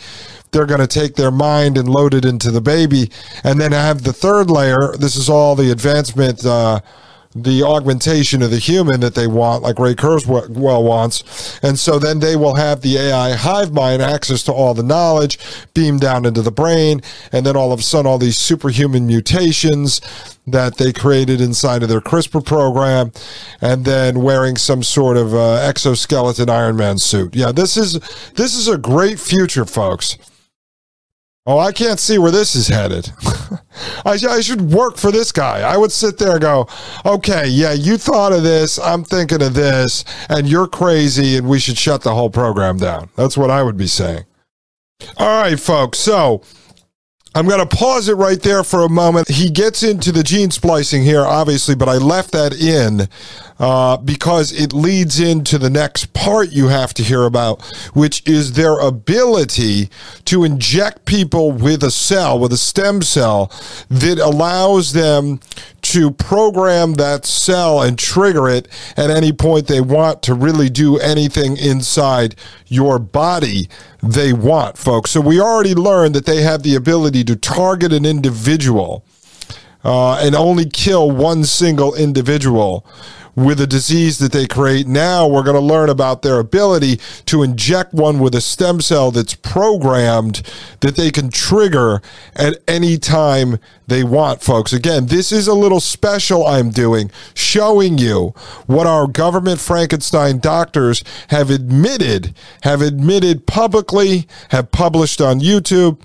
they're 0.50 0.66
going 0.66 0.80
to 0.80 0.86
take 0.86 1.14
their 1.14 1.30
mind 1.30 1.78
and 1.78 1.88
load 1.88 2.14
it 2.14 2.24
into 2.24 2.50
the 2.50 2.60
baby 2.60 3.10
and 3.42 3.60
then 3.60 3.72
have 3.72 4.02
the 4.02 4.12
third 4.12 4.50
layer. 4.50 4.94
This 4.98 5.16
is 5.16 5.28
all 5.28 5.54
the 5.54 5.70
advancement. 5.70 6.44
Uh, 6.44 6.80
the 7.34 7.62
augmentation 7.62 8.42
of 8.42 8.50
the 8.50 8.58
human 8.58 9.00
that 9.00 9.14
they 9.14 9.26
want, 9.26 9.62
like 9.62 9.78
Ray 9.78 9.94
Kurzweil 9.94 10.82
wants. 10.82 11.58
And 11.62 11.78
so 11.78 11.98
then 11.98 12.20
they 12.20 12.36
will 12.36 12.54
have 12.54 12.80
the 12.80 12.96
AI 12.96 13.34
hive 13.34 13.72
mind 13.72 14.02
access 14.02 14.42
to 14.44 14.52
all 14.52 14.74
the 14.74 14.82
knowledge 14.82 15.38
beamed 15.74 16.00
down 16.00 16.24
into 16.24 16.42
the 16.42 16.50
brain. 16.50 17.02
And 17.30 17.44
then 17.44 17.56
all 17.56 17.72
of 17.72 17.80
a 17.80 17.82
sudden, 17.82 18.06
all 18.06 18.18
these 18.18 18.38
superhuman 18.38 19.06
mutations 19.06 20.00
that 20.46 20.78
they 20.78 20.92
created 20.92 21.40
inside 21.40 21.82
of 21.82 21.88
their 21.88 22.00
CRISPR 22.00 22.44
program, 22.44 23.12
and 23.60 23.84
then 23.84 24.22
wearing 24.22 24.56
some 24.56 24.82
sort 24.82 25.16
of 25.16 25.34
uh, 25.34 25.54
exoskeleton 25.56 26.48
Iron 26.48 26.76
Man 26.76 26.98
suit. 26.98 27.34
Yeah, 27.34 27.52
this 27.52 27.76
is 27.76 28.00
this 28.34 28.54
is 28.54 28.68
a 28.68 28.78
great 28.78 29.20
future, 29.20 29.66
folks. 29.66 30.16
Oh, 31.48 31.58
I 31.58 31.72
can't 31.72 31.98
see 31.98 32.18
where 32.18 32.30
this 32.30 32.54
is 32.54 32.68
headed. 32.68 33.10
I, 34.04 34.18
I, 34.28 34.42
should 34.42 34.60
work 34.60 34.98
for 34.98 35.10
this 35.10 35.32
guy. 35.32 35.60
I 35.60 35.78
would 35.78 35.90
sit 35.90 36.18
there 36.18 36.32
and 36.32 36.42
go, 36.42 36.68
okay, 37.06 37.48
yeah, 37.48 37.72
you 37.72 37.96
thought 37.96 38.34
of 38.34 38.42
this. 38.42 38.78
I'm 38.78 39.02
thinking 39.02 39.40
of 39.40 39.54
this, 39.54 40.04
and 40.28 40.46
you're 40.46 40.66
crazy, 40.66 41.38
and 41.38 41.48
we 41.48 41.58
should 41.58 41.78
shut 41.78 42.02
the 42.02 42.14
whole 42.14 42.28
program 42.28 42.76
down. 42.76 43.08
That's 43.16 43.38
what 43.38 43.50
I 43.50 43.62
would 43.62 43.78
be 43.78 43.86
saying. 43.86 44.26
All 45.16 45.42
right, 45.42 45.58
folks. 45.58 45.98
So 45.98 46.42
I'm 47.34 47.48
going 47.48 47.66
to 47.66 47.76
pause 47.76 48.10
it 48.10 48.16
right 48.16 48.42
there 48.42 48.62
for 48.62 48.82
a 48.82 48.90
moment. 48.90 49.28
He 49.28 49.48
gets 49.48 49.82
into 49.82 50.12
the 50.12 50.22
gene 50.22 50.50
splicing 50.50 51.02
here, 51.02 51.24
obviously, 51.24 51.74
but 51.74 51.88
I 51.88 51.96
left 51.96 52.32
that 52.32 52.60
in 52.60 53.08
uh, 53.58 53.96
because 53.96 54.52
it 54.52 54.72
leads 54.72 55.18
into 55.18 55.58
the 55.58 55.70
next 55.70 56.12
part 56.12 56.52
you 56.52 56.68
have 56.68 56.94
to 56.94 57.02
hear 57.02 57.24
about, 57.24 57.64
which 57.92 58.26
is 58.26 58.52
their 58.52 58.78
ability 58.78 59.88
to 60.24 60.44
inject 60.44 61.04
people 61.04 61.50
with 61.50 61.82
a 61.82 61.90
cell, 61.90 62.38
with 62.38 62.52
a 62.52 62.56
stem 62.56 63.02
cell 63.02 63.52
that 63.88 64.18
allows 64.18 64.92
them 64.92 65.40
to 65.82 66.10
program 66.10 66.94
that 66.94 67.24
cell 67.24 67.82
and 67.82 67.98
trigger 67.98 68.48
it 68.48 68.68
at 68.96 69.10
any 69.10 69.32
point 69.32 69.66
they 69.66 69.80
want 69.80 70.22
to 70.22 70.34
really 70.34 70.68
do 70.68 70.98
anything 70.98 71.56
inside 71.56 72.34
your 72.66 72.98
body 72.98 73.68
they 74.02 74.32
want, 74.32 74.76
folks. 74.76 75.10
So 75.10 75.20
we 75.20 75.40
already 75.40 75.74
learned 75.74 76.14
that 76.14 76.26
they 76.26 76.42
have 76.42 76.62
the 76.62 76.74
ability 76.74 77.24
to 77.24 77.36
target 77.36 77.92
an 77.92 78.04
individual 78.04 79.04
uh, 79.84 80.16
and 80.16 80.34
only 80.34 80.66
kill 80.66 81.10
one 81.10 81.44
single 81.44 81.94
individual 81.94 82.84
with 83.38 83.60
a 83.60 83.66
disease 83.66 84.18
that 84.18 84.32
they 84.32 84.46
create. 84.46 84.86
Now 84.86 85.26
we're 85.26 85.44
going 85.44 85.54
to 85.54 85.60
learn 85.60 85.88
about 85.88 86.22
their 86.22 86.38
ability 86.38 87.00
to 87.26 87.42
inject 87.42 87.94
one 87.94 88.18
with 88.18 88.34
a 88.34 88.40
stem 88.40 88.80
cell 88.80 89.10
that's 89.10 89.34
programmed 89.34 90.42
that 90.80 90.96
they 90.96 91.10
can 91.10 91.30
trigger 91.30 92.02
at 92.34 92.58
any 92.66 92.98
time 92.98 93.58
they 93.86 94.02
want, 94.02 94.42
folks. 94.42 94.72
Again, 94.72 95.06
this 95.06 95.30
is 95.30 95.46
a 95.46 95.54
little 95.54 95.80
special 95.80 96.46
I'm 96.46 96.70
doing, 96.70 97.10
showing 97.32 97.96
you 97.96 98.34
what 98.66 98.86
our 98.86 99.06
government 99.06 99.60
Frankenstein 99.60 100.40
doctors 100.40 101.04
have 101.28 101.48
admitted, 101.48 102.34
have 102.62 102.82
admitted 102.82 103.46
publicly, 103.46 104.26
have 104.50 104.72
published 104.72 105.20
on 105.20 105.40
YouTube 105.40 106.00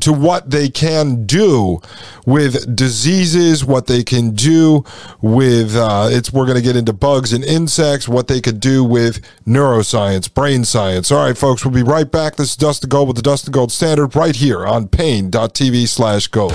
to 0.00 0.12
what 0.12 0.50
they 0.50 0.68
can 0.68 1.24
do 1.26 1.80
with 2.26 2.74
diseases, 2.74 3.64
what 3.64 3.86
they 3.86 4.02
can 4.02 4.30
do 4.30 4.84
with 5.22 5.76
uh, 5.76 6.08
it's. 6.10 6.32
We're 6.32 6.46
going 6.46 6.56
to 6.56 6.62
get 6.62 6.76
into 6.76 6.92
bugs 6.92 7.32
and 7.32 7.44
insects, 7.44 8.08
what 8.08 8.28
they 8.28 8.40
could 8.40 8.60
do 8.60 8.82
with 8.82 9.20
neuroscience, 9.46 10.32
brain 10.32 10.64
science. 10.64 11.12
All 11.12 11.24
right, 11.24 11.36
folks, 11.36 11.64
we'll 11.64 11.74
be 11.74 11.82
right 11.82 12.10
back. 12.10 12.36
This 12.36 12.50
is 12.50 12.56
Dustin 12.56 12.88
Gold 12.88 13.08
with 13.08 13.16
the 13.16 13.22
Dustin 13.22 13.52
Gold 13.52 13.72
Standard 13.72 14.16
right 14.16 14.34
here 14.34 14.66
on 14.66 14.88
Paine.tv 14.88 15.88
slash 15.88 16.26
gold. 16.28 16.52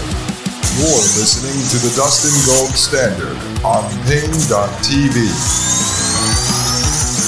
You're 0.80 0.88
listening 1.20 1.60
to 1.72 1.78
the 1.88 1.94
Dustin 1.96 2.36
Gold 2.46 2.72
Standard 2.72 3.38
on 3.66 3.84
Paine.tv. 4.06 5.16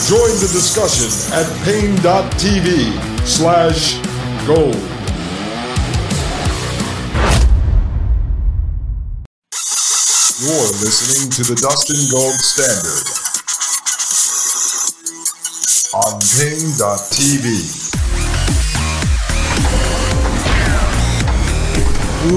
Join 0.08 0.32
the 0.40 0.50
discussion 0.52 1.08
at 1.34 1.48
Paine.tv 1.66 3.26
slash 3.26 4.00
gold. 4.46 5.01
You're 10.42 10.74
listening 10.82 11.30
to 11.38 11.44
the 11.44 11.54
Dustin 11.54 12.02
Gold 12.10 12.34
Standard 12.34 13.06
on 15.94 16.18
Paine.tv. 16.34 17.46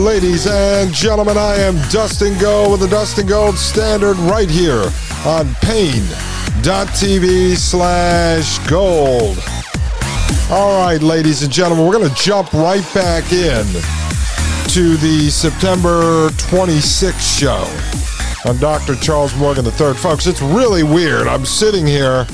Ladies 0.04 0.46
and 0.46 0.92
gentlemen, 0.92 1.38
I 1.38 1.54
am 1.54 1.76
Dustin 1.88 2.38
Gold 2.38 2.73
with 2.73 2.80
the 2.80 2.88
Dustin 2.88 3.26
Gold 3.26 3.56
Standard 3.56 4.18
right 4.18 4.50
here 4.50 4.84
on 5.25 5.54
Paine.tv 5.62 7.56
slash 7.56 8.58
gold. 8.68 9.38
All 10.50 10.78
right, 10.84 11.00
ladies 11.00 11.42
and 11.42 11.50
gentlemen, 11.50 11.87
we're 11.87 11.96
going 11.96 12.11
to 12.11 12.23
jump 12.23 12.52
right 12.52 12.84
back 12.92 13.32
in 13.32 13.64
to 14.75 14.97
the 14.97 15.31
September 15.31 16.31
26th 16.31 17.38
show 17.38 18.50
on 18.50 18.59
Dr. 18.59 18.97
Charles 18.97 19.33
Morgan 19.37 19.64
III. 19.64 19.95
Folks, 19.95 20.26
it's 20.26 20.43
really 20.43 20.83
weird. 20.83 21.28
I'm 21.28 21.47
sitting 21.47 21.87
here 21.87 22.26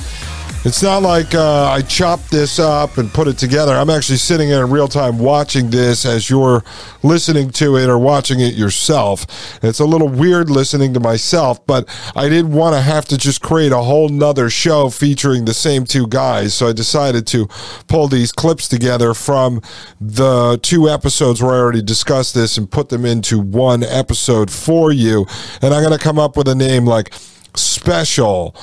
It's 0.62 0.82
not 0.82 1.02
like 1.02 1.34
uh, 1.34 1.70
I 1.70 1.80
chopped 1.80 2.30
this 2.30 2.58
up 2.58 2.98
and 2.98 3.10
put 3.10 3.26
it 3.26 3.38
together. 3.38 3.72
I'm 3.72 3.88
actually 3.88 4.18
sitting 4.18 4.50
in 4.50 4.70
real 4.70 4.88
time 4.88 5.18
watching 5.18 5.70
this 5.70 6.04
as 6.04 6.28
you're 6.28 6.62
listening 7.02 7.48
to 7.52 7.78
it 7.78 7.88
or 7.88 7.98
watching 7.98 8.40
it 8.40 8.52
yourself. 8.52 9.24
It's 9.64 9.80
a 9.80 9.86
little 9.86 10.10
weird 10.10 10.50
listening 10.50 10.92
to 10.92 11.00
myself, 11.00 11.66
but 11.66 11.88
I 12.14 12.28
didn't 12.28 12.52
want 12.52 12.74
to 12.74 12.82
have 12.82 13.06
to 13.06 13.16
just 13.16 13.40
create 13.40 13.72
a 13.72 13.78
whole 13.78 14.10
nother 14.10 14.50
show 14.50 14.90
featuring 14.90 15.46
the 15.46 15.54
same 15.54 15.86
two 15.86 16.06
guys. 16.06 16.52
So 16.52 16.68
I 16.68 16.74
decided 16.74 17.26
to 17.28 17.46
pull 17.88 18.08
these 18.08 18.30
clips 18.30 18.68
together 18.68 19.14
from 19.14 19.62
the 19.98 20.60
two 20.60 20.90
episodes 20.90 21.42
where 21.42 21.54
I 21.54 21.58
already 21.58 21.80
discussed 21.80 22.34
this 22.34 22.58
and 22.58 22.70
put 22.70 22.90
them 22.90 23.06
into 23.06 23.40
one 23.40 23.82
episode 23.82 24.50
for 24.50 24.92
you. 24.92 25.26
And 25.62 25.72
I'm 25.72 25.82
going 25.82 25.96
to 25.96 26.04
come 26.04 26.18
up 26.18 26.36
with 26.36 26.48
a 26.48 26.54
name 26.54 26.84
like 26.84 27.14
Special 27.56 28.54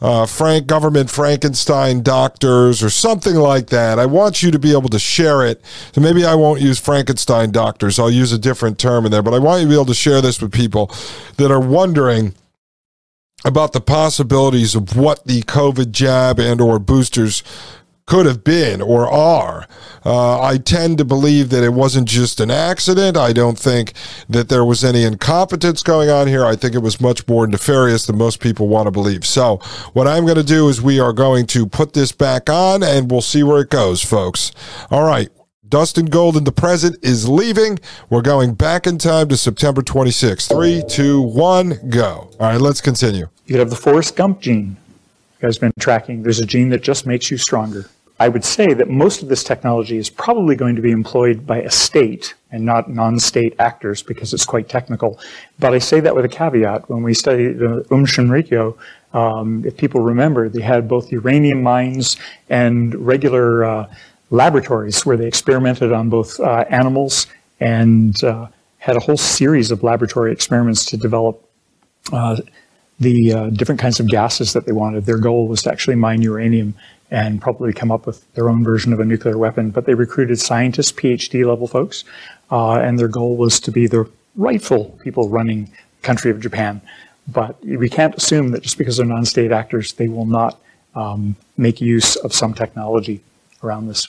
uh, 0.00 0.26
Frank 0.26 0.66
Government 0.66 1.10
Frankenstein 1.10 2.02
Doctors 2.02 2.82
or 2.82 2.90
something 2.90 3.34
like 3.34 3.68
that. 3.68 3.98
I 3.98 4.06
want 4.06 4.42
you 4.42 4.50
to 4.50 4.58
be 4.58 4.72
able 4.72 4.88
to 4.90 4.98
share 4.98 5.46
it. 5.46 5.62
So 5.92 6.00
maybe 6.00 6.24
I 6.24 6.34
won't 6.34 6.60
use 6.60 6.78
Frankenstein 6.78 7.50
Doctors. 7.50 7.98
I'll 7.98 8.10
use 8.10 8.32
a 8.32 8.38
different 8.38 8.78
term 8.78 9.06
in 9.06 9.12
there, 9.12 9.22
but 9.22 9.34
I 9.34 9.38
want 9.38 9.60
you 9.60 9.66
to 9.66 9.70
be 9.70 9.76
able 9.76 9.86
to 9.86 9.94
share 9.94 10.20
this 10.20 10.40
with 10.40 10.52
people 10.52 10.90
that 11.36 11.50
are 11.50 11.60
wondering 11.60 12.34
about 13.44 13.72
the 13.72 13.80
possibilities 13.80 14.74
of 14.74 14.96
what 14.96 15.24
the 15.24 15.42
COVID 15.42 15.92
jab 15.92 16.38
and 16.40 16.60
or 16.60 16.78
boosters 16.78 17.42
could 18.06 18.24
have 18.24 18.44
been 18.44 18.80
or 18.80 19.10
are. 19.10 19.66
Uh, 20.04 20.40
I 20.40 20.58
tend 20.58 20.98
to 20.98 21.04
believe 21.04 21.50
that 21.50 21.64
it 21.64 21.72
wasn't 21.72 22.08
just 22.08 22.38
an 22.38 22.52
accident. 22.52 23.16
I 23.16 23.32
don't 23.32 23.58
think 23.58 23.94
that 24.28 24.48
there 24.48 24.64
was 24.64 24.84
any 24.84 25.02
incompetence 25.02 25.82
going 25.82 26.08
on 26.08 26.28
here. 26.28 26.46
I 26.46 26.54
think 26.54 26.74
it 26.76 26.82
was 26.82 27.00
much 27.00 27.26
more 27.26 27.48
nefarious 27.48 28.06
than 28.06 28.16
most 28.16 28.38
people 28.38 28.68
want 28.68 28.86
to 28.86 28.92
believe. 28.92 29.26
So, 29.26 29.56
what 29.92 30.06
I'm 30.06 30.24
going 30.24 30.36
to 30.36 30.44
do 30.44 30.68
is 30.68 30.80
we 30.80 31.00
are 31.00 31.12
going 31.12 31.46
to 31.48 31.66
put 31.66 31.94
this 31.94 32.12
back 32.12 32.48
on 32.48 32.84
and 32.84 33.10
we'll 33.10 33.22
see 33.22 33.42
where 33.42 33.60
it 33.60 33.70
goes, 33.70 34.02
folks. 34.02 34.52
All 34.90 35.04
right. 35.04 35.28
Dustin 35.68 36.06
Gold 36.06 36.36
in 36.36 36.44
the 36.44 36.52
present 36.52 36.96
is 37.02 37.28
leaving. 37.28 37.80
We're 38.08 38.22
going 38.22 38.54
back 38.54 38.86
in 38.86 38.98
time 38.98 39.28
to 39.30 39.36
September 39.36 39.82
26th. 39.82 40.48
Three, 40.48 40.84
two, 40.88 41.20
one, 41.20 41.90
go. 41.90 42.30
All 42.38 42.50
right, 42.50 42.60
let's 42.60 42.80
continue. 42.80 43.26
You 43.46 43.54
could 43.54 43.58
have 43.58 43.70
the 43.70 43.74
Forrest 43.74 44.14
Gump 44.14 44.40
gene. 44.40 44.76
You 45.40 45.48
guys 45.48 45.58
been 45.58 45.72
tracking. 45.80 46.22
There's 46.22 46.38
a 46.38 46.46
gene 46.46 46.68
that 46.68 46.84
just 46.84 47.04
makes 47.04 47.32
you 47.32 47.36
stronger. 47.36 47.90
I 48.18 48.28
would 48.28 48.44
say 48.44 48.72
that 48.72 48.88
most 48.88 49.22
of 49.22 49.28
this 49.28 49.44
technology 49.44 49.98
is 49.98 50.08
probably 50.08 50.56
going 50.56 50.74
to 50.76 50.82
be 50.82 50.90
employed 50.90 51.46
by 51.46 51.58
a 51.58 51.70
state 51.70 52.34
and 52.50 52.64
not 52.64 52.88
non-state 52.88 53.54
actors 53.58 54.02
because 54.02 54.32
it's 54.32 54.46
quite 54.46 54.68
technical. 54.70 55.20
But 55.58 55.74
I 55.74 55.78
say 55.78 56.00
that 56.00 56.14
with 56.14 56.24
a 56.24 56.28
caveat. 56.28 56.88
When 56.88 57.02
we 57.02 57.12
studied 57.12 57.62
uh, 57.62 57.82
Aum 57.90 58.06
Shinrikyo, 58.06 58.76
um, 59.12 59.64
if 59.66 59.76
people 59.76 60.00
remember, 60.00 60.48
they 60.48 60.62
had 60.62 60.88
both 60.88 61.12
uranium 61.12 61.62
mines 61.62 62.16
and 62.48 62.94
regular 62.94 63.64
uh, 63.64 63.94
laboratories 64.30 65.04
where 65.04 65.16
they 65.16 65.26
experimented 65.26 65.92
on 65.92 66.08
both 66.08 66.40
uh, 66.40 66.64
animals 66.70 67.26
and 67.60 68.22
uh, 68.24 68.46
had 68.78 68.96
a 68.96 69.00
whole 69.00 69.16
series 69.16 69.70
of 69.70 69.82
laboratory 69.82 70.32
experiments 70.32 70.86
to 70.86 70.96
develop 70.96 71.42
uh, 72.12 72.36
the 72.98 73.32
uh, 73.32 73.50
different 73.50 73.80
kinds 73.80 74.00
of 74.00 74.08
gases 74.08 74.54
that 74.54 74.64
they 74.64 74.72
wanted. 74.72 75.04
Their 75.04 75.18
goal 75.18 75.48
was 75.48 75.62
to 75.62 75.70
actually 75.70 75.96
mine 75.96 76.22
uranium 76.22 76.74
and 77.10 77.40
probably 77.40 77.72
come 77.72 77.90
up 77.90 78.06
with 78.06 78.32
their 78.34 78.48
own 78.48 78.64
version 78.64 78.92
of 78.92 79.00
a 79.00 79.04
nuclear 79.04 79.38
weapon. 79.38 79.70
But 79.70 79.86
they 79.86 79.94
recruited 79.94 80.40
scientists, 80.40 80.92
PhD 80.92 81.46
level 81.46 81.66
folks, 81.66 82.04
uh, 82.50 82.74
and 82.74 82.98
their 82.98 83.08
goal 83.08 83.36
was 83.36 83.60
to 83.60 83.70
be 83.70 83.86
the 83.86 84.08
rightful 84.34 84.98
people 85.02 85.28
running 85.28 85.64
the 85.64 86.02
country 86.02 86.30
of 86.30 86.40
Japan. 86.40 86.80
But 87.28 87.62
we 87.64 87.88
can't 87.88 88.14
assume 88.14 88.50
that 88.50 88.62
just 88.62 88.78
because 88.78 88.96
they're 88.96 89.06
non-state 89.06 89.52
actors, 89.52 89.94
they 89.94 90.08
will 90.08 90.26
not 90.26 90.60
um, 90.94 91.36
make 91.56 91.80
use 91.80 92.16
of 92.16 92.32
some 92.32 92.54
technology 92.54 93.22
around 93.62 93.88
this. 93.88 94.08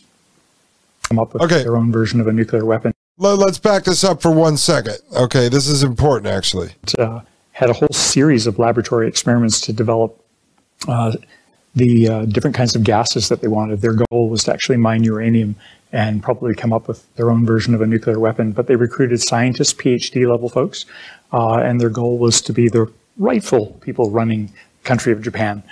Come 1.03 1.19
up 1.19 1.33
with 1.33 1.43
okay. 1.43 1.63
their 1.63 1.77
own 1.77 1.91
version 1.91 2.19
of 2.19 2.27
a 2.27 2.33
nuclear 2.33 2.65
weapon. 2.65 2.93
Let's 3.17 3.57
back 3.57 3.85
this 3.85 4.03
up 4.03 4.21
for 4.21 4.29
one 4.29 4.57
second. 4.57 4.97
Okay, 5.15 5.49
this 5.49 5.67
is 5.67 5.81
important 5.83 6.27
actually. 6.27 6.71
Uh, 6.97 7.21
had 7.53 7.71
a 7.71 7.73
whole 7.73 7.89
series 7.89 8.45
of 8.45 8.59
laboratory 8.59 9.07
experiments 9.07 9.59
to 9.61 9.73
develop 9.73 10.23
uh, 10.87 11.13
the 11.77 12.09
uh, 12.09 12.25
different 12.25 12.55
kinds 12.55 12.75
of 12.75 12.83
gases 12.83 13.29
that 13.29 13.41
they 13.41 13.47
wanted. 13.47 13.81
Their 13.81 13.93
goal 13.93 14.29
was 14.29 14.43
to 14.45 14.53
actually 14.53 14.77
mine 14.77 15.03
uranium 15.03 15.55
and 15.91 16.21
probably 16.21 16.53
come 16.53 16.73
up 16.73 16.87
with 16.87 17.13
their 17.15 17.31
own 17.31 17.45
version 17.45 17.73
of 17.73 17.81
a 17.81 17.85
nuclear 17.85 18.19
weapon. 18.19 18.51
But 18.51 18.67
they 18.67 18.75
recruited 18.75 19.21
scientists, 19.21 19.73
PhD 19.73 20.29
level 20.29 20.49
folks, 20.49 20.85
uh, 21.31 21.57
and 21.57 21.79
their 21.79 21.89
goal 21.89 22.17
was 22.17 22.41
to 22.41 22.53
be 22.53 22.67
the 22.67 22.91
rightful 23.17 23.67
people 23.81 24.09
running 24.09 24.51
country 24.83 25.13
of 25.13 25.21
Japan. 25.21 25.63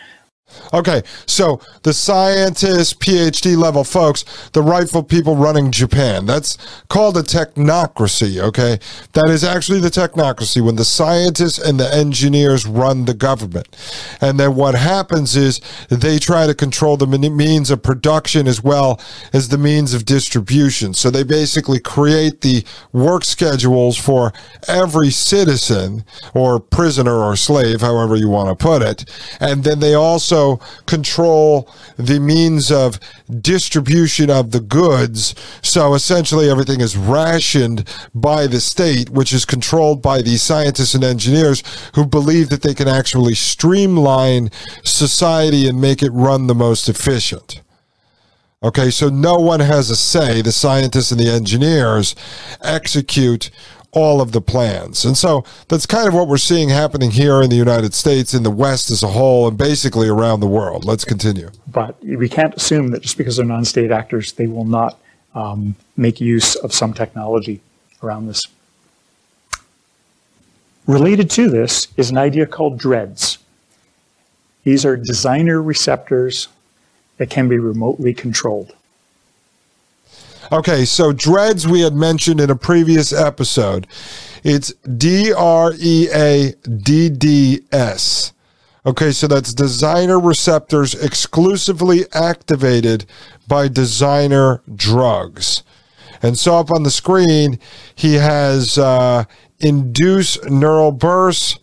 Okay, 0.73 1.03
so 1.25 1.59
the 1.83 1.93
scientists, 1.93 2.93
PhD 2.93 3.57
level 3.57 3.83
folks, 3.83 4.23
the 4.53 4.61
rightful 4.61 5.03
people 5.03 5.35
running 5.35 5.71
Japan. 5.71 6.25
That's 6.25 6.57
called 6.87 7.17
a 7.17 7.23
technocracy, 7.23 8.39
okay? 8.41 8.79
That 9.13 9.29
is 9.29 9.43
actually 9.43 9.79
the 9.79 9.89
technocracy 9.89 10.61
when 10.61 10.75
the 10.75 10.85
scientists 10.85 11.57
and 11.57 11.79
the 11.79 11.93
engineers 11.93 12.65
run 12.65 13.05
the 13.05 13.13
government. 13.13 13.67
And 14.21 14.39
then 14.39 14.55
what 14.55 14.75
happens 14.75 15.35
is 15.35 15.61
they 15.89 16.19
try 16.19 16.45
to 16.47 16.53
control 16.53 16.97
the 16.97 17.07
means 17.07 17.71
of 17.71 17.81
production 17.83 18.47
as 18.47 18.63
well 18.63 18.99
as 19.33 19.49
the 19.49 19.57
means 19.57 19.93
of 19.93 20.05
distribution. 20.05 20.93
So 20.93 21.09
they 21.09 21.23
basically 21.23 21.79
create 21.79 22.41
the 22.41 22.65
work 22.91 23.23
schedules 23.23 23.97
for 23.97 24.33
every 24.67 25.09
citizen 25.09 26.05
or 26.33 26.59
prisoner 26.59 27.15
or 27.15 27.35
slave, 27.35 27.81
however 27.81 28.15
you 28.15 28.29
want 28.29 28.49
to 28.49 28.63
put 28.63 28.81
it. 28.81 29.09
And 29.39 29.63
then 29.63 29.79
they 29.79 29.93
also 29.93 30.34
also 30.35 30.63
control 30.85 31.69
the 31.97 32.19
means 32.19 32.71
of 32.71 32.99
distribution 33.41 34.29
of 34.29 34.51
the 34.51 34.59
goods. 34.59 35.35
So 35.61 35.93
essentially, 35.93 36.49
everything 36.49 36.81
is 36.81 36.97
rationed 36.97 37.87
by 38.13 38.47
the 38.47 38.59
state, 38.59 39.09
which 39.09 39.33
is 39.33 39.45
controlled 39.45 40.01
by 40.01 40.21
these 40.21 40.43
scientists 40.43 40.93
and 40.93 41.03
engineers 41.03 41.63
who 41.95 42.05
believe 42.05 42.49
that 42.49 42.61
they 42.61 42.73
can 42.73 42.87
actually 42.87 43.35
streamline 43.35 44.49
society 44.83 45.67
and 45.67 45.79
make 45.79 46.03
it 46.03 46.11
run 46.11 46.47
the 46.47 46.55
most 46.55 46.89
efficient. 46.89 47.61
Okay, 48.63 48.89
so 48.89 49.09
no 49.09 49.35
one 49.35 49.59
has 49.59 49.91
a 49.91 49.95
say. 49.95 50.41
The 50.41 50.51
scientists 50.51 51.11
and 51.11 51.19
the 51.19 51.29
engineers 51.29 52.15
execute 52.63 53.51
all 53.95 54.21
of 54.21 54.33
the 54.33 54.41
plans. 54.41 55.05
And 55.05 55.17
so 55.17 55.43
that's 55.69 55.85
kind 55.85 56.07
of 56.07 56.13
what 56.13 56.27
we're 56.27 56.37
seeing 56.37 56.69
happening 56.69 57.11
here 57.11 57.41
in 57.41 57.49
the 57.49 57.55
United 57.55 57.93
States, 57.93 58.33
in 58.33 58.43
the 58.43 58.51
West 58.51 58.91
as 58.91 59.01
a 59.01 59.07
whole, 59.07 59.47
and 59.47 59.57
basically 59.57 60.09
around 60.09 60.41
the 60.41 60.47
world. 60.47 60.85
Let's 60.85 61.05
continue. 61.05 61.49
But 61.67 61.99
we 62.03 62.29
can't 62.29 62.53
assume 62.53 62.89
that 62.89 63.01
just 63.01 63.17
because 63.17 63.37
they're 63.37 63.45
non 63.45 63.65
state 63.65 63.91
actors, 63.91 64.33
they 64.33 64.47
will 64.47 64.65
not 64.65 64.99
um, 65.33 65.75
make 65.97 66.21
use 66.21 66.55
of 66.55 66.73
some 66.73 66.93
technology 66.93 67.61
around 68.03 68.27
this. 68.27 68.43
Related 70.85 71.29
to 71.31 71.49
this 71.49 71.87
is 71.97 72.11
an 72.11 72.17
idea 72.17 72.45
called 72.45 72.77
DREADDs. 72.77 73.39
These 74.63 74.85
are 74.85 74.97
designer 74.97 75.61
receptors 75.61 76.47
that 77.17 77.29
can 77.29 77.47
be 77.47 77.57
remotely 77.57 78.13
controlled. 78.13 78.73
Okay, 80.51 80.85
so 80.85 81.11
DREADDs 81.11 81.65
we 81.65 81.81
had 81.81 81.95
mentioned 81.95 82.39
in 82.39 82.51
a 82.51 82.55
previous 82.55 83.11
episode. 83.11 83.87
It's 84.43 84.71
D 84.97 85.33
R 85.33 85.73
E 85.79 86.07
A 86.13 86.53
D 86.67 87.09
D 87.09 87.61
S. 87.71 88.33
Okay, 88.85 89.11
so 89.11 89.25
that's 89.27 89.53
designer 89.53 90.19
receptors 90.19 90.93
exclusively 90.93 92.05
activated 92.13 93.05
by 93.47 93.67
designer 93.67 94.61
drugs. 94.75 95.63
And 96.21 96.37
so 96.37 96.57
up 96.57 96.69
on 96.71 96.83
the 96.83 96.91
screen, 96.91 97.59
he 97.95 98.15
has 98.15 98.77
uh, 98.77 99.23
induce 99.59 100.43
neural 100.45 100.91
bursts, 100.91 101.57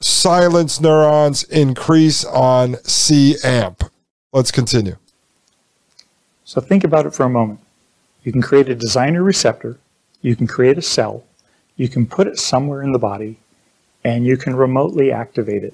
silence 0.00 0.80
neurons, 0.80 1.44
increase 1.44 2.24
on 2.24 2.76
cAMP. 2.84 3.84
Let's 4.32 4.50
continue. 4.50 4.96
So 6.52 6.60
think 6.60 6.84
about 6.84 7.06
it 7.06 7.14
for 7.14 7.22
a 7.22 7.30
moment. 7.30 7.60
You 8.24 8.30
can 8.30 8.42
create 8.42 8.68
a 8.68 8.74
designer 8.74 9.22
receptor, 9.22 9.78
you 10.20 10.36
can 10.36 10.46
create 10.46 10.76
a 10.76 10.82
cell, 10.82 11.24
you 11.78 11.88
can 11.88 12.06
put 12.06 12.26
it 12.26 12.38
somewhere 12.38 12.82
in 12.82 12.92
the 12.92 12.98
body, 12.98 13.38
and 14.04 14.26
you 14.26 14.36
can 14.36 14.54
remotely 14.54 15.10
activate 15.10 15.64
it 15.64 15.72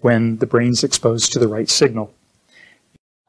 when 0.00 0.38
the 0.38 0.46
brain's 0.46 0.82
exposed 0.82 1.30
to 1.34 1.38
the 1.38 1.46
right 1.46 1.68
signal. 1.68 2.14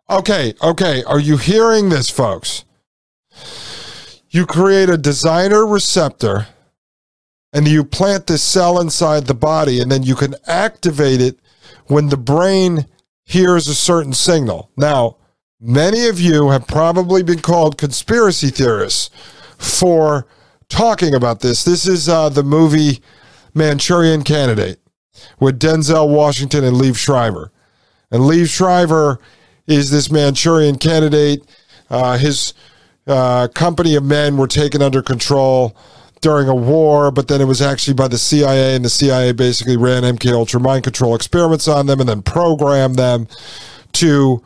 Okay, 0.10 0.54
okay. 0.64 1.04
Are 1.04 1.20
you 1.20 1.36
hearing 1.36 1.90
this, 1.90 2.10
folks? 2.10 2.64
You 4.30 4.46
create 4.46 4.88
a 4.88 4.98
designer 4.98 5.66
receptor 5.66 6.48
and 7.52 7.68
you 7.68 7.84
plant 7.84 8.28
this 8.28 8.42
cell 8.42 8.80
inside 8.80 9.26
the 9.26 9.34
body, 9.34 9.82
and 9.82 9.92
then 9.92 10.04
you 10.04 10.16
can 10.16 10.36
activate 10.48 11.20
it 11.20 11.38
when 11.88 12.08
the 12.08 12.16
brain 12.16 12.86
hears 13.26 13.68
a 13.68 13.76
certain 13.76 14.14
signal. 14.14 14.72
Now, 14.78 15.18
Many 15.62 16.08
of 16.08 16.20
you 16.20 16.50
have 16.50 16.68
probably 16.68 17.24
been 17.24 17.40
called 17.40 17.78
conspiracy 17.78 18.50
theorists 18.50 19.10
for 19.58 20.28
talking 20.68 21.16
about 21.16 21.40
this. 21.40 21.64
This 21.64 21.88
is 21.88 22.10
uh, 22.10 22.28
the 22.28 22.44
movie 22.44 23.02
Manchurian 23.54 24.24
Candidate 24.24 24.80
with 25.40 25.58
Denzel 25.58 26.10
Washington 26.10 26.66
and 26.66 26.76
Liev 26.76 26.98
Schreiber. 26.98 27.54
And 28.12 28.24
Liev 28.24 28.50
Schreiber 28.50 29.22
is 29.66 29.92
this 29.92 30.12
Manchurian 30.12 30.78
candidate. 30.78 31.42
Uh, 31.90 32.18
his 32.18 32.54
uh, 33.08 33.48
company 33.56 33.96
of 33.96 34.04
men 34.04 34.36
were 34.36 34.48
taken 34.48 34.82
under 34.82 35.02
control 35.02 35.74
during 36.20 36.50
a 36.50 36.56
war, 36.56 37.12
but 37.12 37.30
then 37.30 37.40
it 37.40 37.46
was 37.46 37.62
actually 37.62 37.94
by 37.94 38.10
the 38.10 38.18
CIA, 38.18 38.76
and 38.76 38.84
the 38.84 38.90
CIA 38.90 39.32
basically 39.32 39.78
ran 39.78 40.04
MK 40.04 40.34
Ultra 40.34 40.60
mind 40.60 40.84
control 40.84 41.16
experiments 41.16 41.70
on 41.70 41.86
them 41.86 42.02
and 42.02 42.10
then 42.10 42.22
programmed 42.22 42.96
them 42.96 43.28
to 43.94 44.44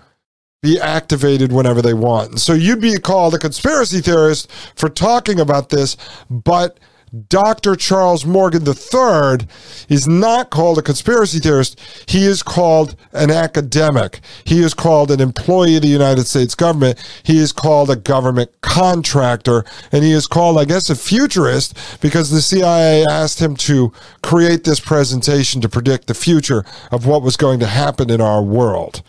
be 0.62 0.80
activated 0.80 1.52
whenever 1.52 1.82
they 1.82 1.94
want. 1.94 2.40
So 2.40 2.54
you'd 2.54 2.82
be 2.82 2.98
called 2.98 3.34
a 3.34 3.40
conspiracy 3.40 4.02
theorist 4.02 4.52
for 4.76 4.90
talking 4.90 5.40
about 5.40 5.70
this, 5.70 5.96
but 6.30 6.80
Dr. 7.28 7.76
Charles 7.76 8.26
Morgan 8.26 8.68
III 8.68 9.48
is 9.88 10.08
not 10.08 10.52
called 10.52 10.78
a 10.78 10.82
conspiracy 10.84 11.40
theorist. 11.40 11.80
He 12.08 12.26
is 12.26 12.44
called 12.44 12.96
an 13.14 13.32
academic. 13.32 14.20
He 14.46 14.62
is 14.62 14.76
called 14.76 15.10
an 15.10 15.20
employee 15.20 15.78
of 15.78 15.82
the 15.82 15.88
United 15.88 16.28
States 16.28 16.54
government. 16.54 17.00
He 17.24 17.40
is 17.40 17.52
called 17.52 17.90
a 17.90 17.96
government 17.96 18.52
contractor. 18.62 19.66
And 19.92 20.04
he 20.04 20.12
is 20.12 20.28
called, 20.28 20.60
I 20.60 20.66
guess, 20.66 20.90
a 20.92 20.96
futurist 20.96 22.00
because 22.00 22.30
the 22.30 22.42
CIA 22.42 23.06
asked 23.10 23.42
him 23.42 23.56
to 23.56 23.92
create 24.22 24.64
this 24.64 24.80
presentation 24.80 25.62
to 25.62 25.70
predict 25.70 26.08
the 26.08 26.14
future 26.14 26.64
of 26.92 27.08
what 27.08 27.24
was 27.24 27.38
going 27.38 27.60
to 27.62 27.68
happen 27.68 28.12
in 28.12 28.22
our 28.22 28.44
world. 28.44 29.02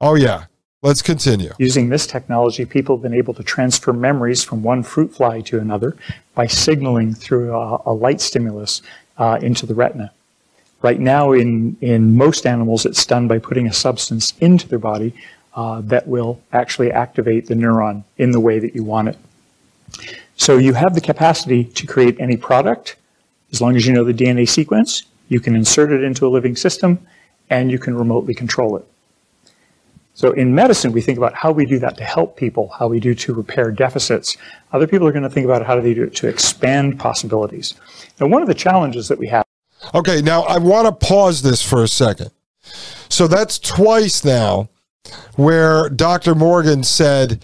Oh, 0.00 0.14
yeah. 0.14 0.44
Let's 0.82 1.02
continue. 1.02 1.52
Using 1.58 1.90
this 1.90 2.06
technology, 2.06 2.64
people 2.64 2.96
have 2.96 3.02
been 3.02 3.12
able 3.12 3.34
to 3.34 3.42
transfer 3.42 3.92
memories 3.92 4.42
from 4.42 4.62
one 4.62 4.82
fruit 4.82 5.14
fly 5.14 5.42
to 5.42 5.58
another 5.58 5.94
by 6.34 6.46
signaling 6.46 7.12
through 7.12 7.54
a, 7.54 7.82
a 7.84 7.92
light 7.92 8.22
stimulus 8.22 8.80
uh, 9.18 9.38
into 9.42 9.66
the 9.66 9.74
retina. 9.74 10.10
Right 10.80 10.98
now, 10.98 11.32
in, 11.32 11.76
in 11.82 12.16
most 12.16 12.46
animals, 12.46 12.86
it's 12.86 13.04
done 13.04 13.28
by 13.28 13.38
putting 13.38 13.66
a 13.66 13.74
substance 13.74 14.32
into 14.40 14.66
their 14.68 14.78
body 14.78 15.12
uh, 15.54 15.82
that 15.82 16.08
will 16.08 16.40
actually 16.54 16.90
activate 16.90 17.44
the 17.44 17.54
neuron 17.54 18.02
in 18.16 18.30
the 18.30 18.40
way 18.40 18.58
that 18.58 18.74
you 18.74 18.82
want 18.82 19.08
it. 19.08 19.18
So 20.38 20.56
you 20.56 20.72
have 20.72 20.94
the 20.94 21.02
capacity 21.02 21.64
to 21.64 21.86
create 21.86 22.18
any 22.18 22.38
product 22.38 22.96
as 23.52 23.60
long 23.60 23.76
as 23.76 23.86
you 23.86 23.92
know 23.92 24.04
the 24.04 24.14
DNA 24.14 24.48
sequence. 24.48 25.02
You 25.28 25.40
can 25.40 25.54
insert 25.54 25.92
it 25.92 26.02
into 26.02 26.26
a 26.26 26.30
living 26.30 26.56
system 26.56 27.06
and 27.50 27.70
you 27.70 27.78
can 27.78 27.94
remotely 27.94 28.32
control 28.32 28.78
it. 28.78 28.86
So 30.20 30.32
in 30.32 30.54
medicine, 30.54 30.92
we 30.92 31.00
think 31.00 31.16
about 31.16 31.32
how 31.32 31.50
we 31.50 31.64
do 31.64 31.78
that 31.78 31.96
to 31.96 32.04
help 32.04 32.36
people, 32.36 32.68
how 32.78 32.88
we 32.88 33.00
do 33.00 33.14
to 33.14 33.32
repair 33.32 33.70
deficits. 33.70 34.36
Other 34.70 34.86
people 34.86 35.08
are 35.08 35.12
going 35.12 35.22
to 35.22 35.30
think 35.30 35.46
about 35.46 35.64
how 35.64 35.74
do 35.74 35.80
they 35.80 35.94
do 35.94 36.04
it 36.04 36.14
to 36.16 36.28
expand 36.28 36.98
possibilities. 37.00 37.72
And 38.18 38.30
one 38.30 38.42
of 38.42 38.48
the 38.48 38.52
challenges 38.52 39.08
that 39.08 39.18
we 39.18 39.28
have. 39.28 39.46
Okay, 39.94 40.20
now 40.20 40.42
I 40.42 40.58
want 40.58 40.86
to 40.88 41.06
pause 41.06 41.40
this 41.40 41.66
for 41.66 41.82
a 41.82 41.88
second. 41.88 42.32
So 43.08 43.28
that's 43.28 43.58
twice 43.58 44.22
now 44.22 44.68
where 45.36 45.88
Dr. 45.88 46.34
Morgan 46.34 46.84
said, 46.84 47.42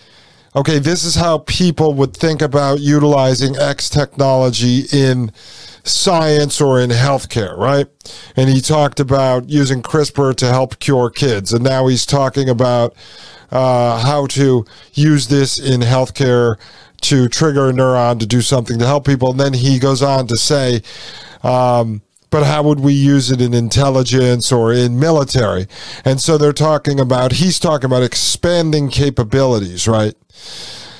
okay, 0.54 0.78
this 0.78 1.02
is 1.02 1.14
how 1.14 1.38
people 1.38 1.94
would 1.94 2.14
think 2.14 2.42
about 2.42 2.80
utilizing 2.80 3.56
X 3.56 3.88
technology 3.88 4.82
in 4.92 5.32
science 5.86 6.60
or 6.60 6.80
in 6.80 6.90
healthcare, 6.90 7.56
right? 7.56 7.86
And 8.34 8.50
he 8.50 8.60
talked 8.60 9.00
about 9.00 9.48
using 9.48 9.82
CRISPR 9.82 10.34
to 10.36 10.46
help 10.46 10.78
cure 10.80 11.10
kids. 11.10 11.52
And 11.52 11.64
now 11.64 11.86
he's 11.86 12.04
talking 12.04 12.48
about 12.48 12.94
uh, 13.50 14.00
how 14.00 14.26
to 14.26 14.64
use 14.94 15.28
this 15.28 15.58
in 15.58 15.80
healthcare 15.80 16.56
to 17.02 17.28
trigger 17.28 17.68
a 17.68 17.72
neuron 17.72 18.18
to 18.18 18.26
do 18.26 18.40
something 18.40 18.78
to 18.78 18.86
help 18.86 19.06
people. 19.06 19.30
And 19.30 19.40
then 19.40 19.54
he 19.54 19.78
goes 19.78 20.02
on 20.02 20.26
to 20.26 20.36
say, 20.36 20.82
um, 21.42 22.02
but 22.30 22.44
how 22.44 22.64
would 22.64 22.80
we 22.80 22.92
use 22.92 23.30
it 23.30 23.40
in 23.40 23.54
intelligence 23.54 24.50
or 24.50 24.72
in 24.72 24.98
military? 24.98 25.68
And 26.04 26.20
so 26.20 26.36
they're 26.36 26.52
talking 26.52 26.98
about, 26.98 27.32
he's 27.32 27.60
talking 27.60 27.86
about 27.86 28.02
expanding 28.02 28.88
capabilities, 28.88 29.86
right? 29.86 30.14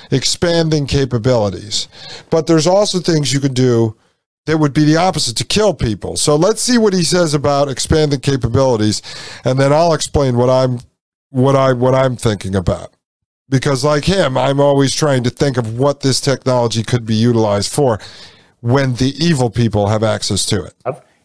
Expanding 0.09 0.87
capabilities. 0.87 1.89
But 2.29 2.47
there's 2.47 2.65
also 2.65 2.99
things 2.99 3.33
you 3.33 3.41
can 3.41 3.53
do 3.53 3.97
that 4.47 4.57
would 4.57 4.73
be 4.73 4.85
the 4.85 4.95
opposite 4.95 5.35
to 5.37 5.43
kill 5.43 5.73
people. 5.73 6.15
So 6.15 6.35
let's 6.35 6.61
see 6.61 6.77
what 6.77 6.93
he 6.93 7.03
says 7.03 7.33
about 7.33 7.67
expanding 7.67 8.21
capabilities, 8.21 9.01
and 9.43 9.59
then 9.59 9.71
I'll 9.71 9.93
explain 9.93 10.37
what 10.37 10.49
I'm 10.49 10.79
what 11.29 11.55
I 11.55 11.73
what 11.73 11.93
I'm 11.93 12.15
thinking 12.15 12.55
about. 12.55 12.93
Because 13.49 13.83
like 13.83 14.05
him, 14.05 14.37
I'm 14.37 14.59
always 14.59 14.95
trying 14.95 15.23
to 15.23 15.29
think 15.29 15.57
of 15.57 15.77
what 15.77 15.99
this 15.99 16.21
technology 16.21 16.81
could 16.81 17.05
be 17.05 17.15
utilized 17.15 17.71
for 17.71 17.99
when 18.61 18.95
the 18.95 19.13
evil 19.23 19.49
people 19.49 19.87
have 19.87 20.01
access 20.01 20.45
to 20.47 20.63
it. 20.63 20.73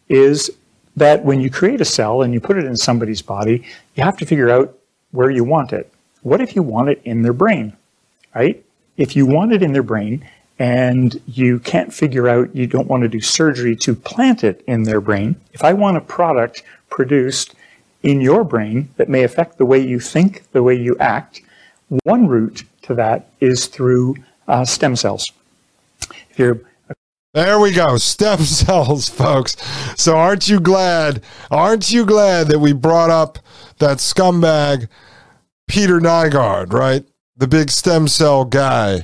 Is 0.09 0.51
that 0.97 1.23
when 1.23 1.39
you 1.39 1.49
create 1.49 1.79
a 1.79 1.85
cell 1.85 2.21
and 2.21 2.33
you 2.33 2.41
put 2.41 2.57
it 2.57 2.65
in 2.65 2.75
somebody's 2.75 3.21
body, 3.21 3.63
you 3.95 4.03
have 4.03 4.17
to 4.17 4.25
figure 4.25 4.49
out 4.49 4.77
where 5.11 5.31
you 5.31 5.45
want 5.45 5.71
it. 5.71 5.91
What 6.23 6.41
if 6.41 6.55
you 6.57 6.63
want 6.63 6.89
it 6.89 7.01
in 7.05 7.21
their 7.21 7.33
brain? 7.33 7.73
Right? 8.35 8.63
If 8.97 9.15
you 9.15 9.25
want 9.25 9.53
it 9.53 9.63
in 9.63 9.71
their 9.71 9.83
brain, 9.83 10.27
and 10.59 11.19
you 11.27 11.59
can't 11.59 11.93
figure 11.93 12.27
out, 12.27 12.55
you 12.55 12.67
don't 12.67 12.87
want 12.87 13.03
to 13.03 13.09
do 13.09 13.19
surgery 13.19 13.75
to 13.77 13.95
plant 13.95 14.43
it 14.43 14.63
in 14.67 14.83
their 14.83 15.01
brain. 15.01 15.35
If 15.51 15.63
I 15.63 15.73
want 15.73 15.97
a 15.97 16.01
product 16.01 16.63
produced 16.89 17.55
in 18.03 18.21
your 18.21 18.43
brain 18.43 18.89
that 18.97 19.09
may 19.09 19.23
affect 19.23 19.57
the 19.57 19.65
way 19.65 19.79
you 19.79 19.99
think, 19.99 20.49
the 20.51 20.63
way 20.63 20.75
you 20.75 20.95
act, 20.99 21.41
one 22.03 22.27
route 22.27 22.63
to 22.83 22.93
that 22.95 23.29
is 23.39 23.67
through 23.67 24.15
uh, 24.47 24.65
stem 24.65 24.95
cells. 24.95 25.31
If 26.29 26.37
you're 26.37 26.61
there 27.33 27.59
we 27.59 27.71
go. 27.71 27.97
Stem 27.97 28.39
cells, 28.43 29.09
folks. 29.09 29.55
So 29.99 30.15
aren't 30.15 30.47
you 30.49 30.59
glad? 30.59 31.23
Aren't 31.49 31.91
you 31.91 32.05
glad 32.05 32.47
that 32.47 32.59
we 32.59 32.73
brought 32.73 33.09
up 33.09 33.39
that 33.79 33.97
scumbag 33.97 34.87
Peter 35.67 35.99
Nygard, 35.99 36.73
right? 36.73 37.03
The 37.35 37.47
big 37.47 37.71
stem 37.71 38.07
cell 38.07 38.45
guy 38.45 39.03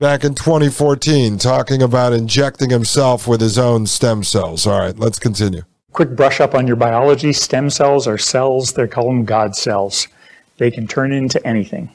back 0.00 0.22
in 0.22 0.32
2014 0.32 1.38
talking 1.38 1.82
about 1.82 2.12
injecting 2.12 2.70
himself 2.70 3.26
with 3.26 3.40
his 3.40 3.58
own 3.58 3.84
stem 3.84 4.22
cells. 4.22 4.64
All 4.64 4.78
right, 4.78 4.96
let's 4.96 5.18
continue. 5.18 5.62
Quick 5.90 6.14
brush 6.14 6.40
up 6.40 6.54
on 6.54 6.68
your 6.68 6.76
biology. 6.76 7.32
Stem 7.32 7.68
cells 7.68 8.06
are 8.06 8.16
cells, 8.16 8.74
they 8.74 8.86
call 8.86 9.06
them 9.06 9.24
God 9.24 9.56
cells. 9.56 10.06
They 10.58 10.70
can 10.70 10.86
turn 10.86 11.10
into 11.10 11.44
anything. 11.44 11.90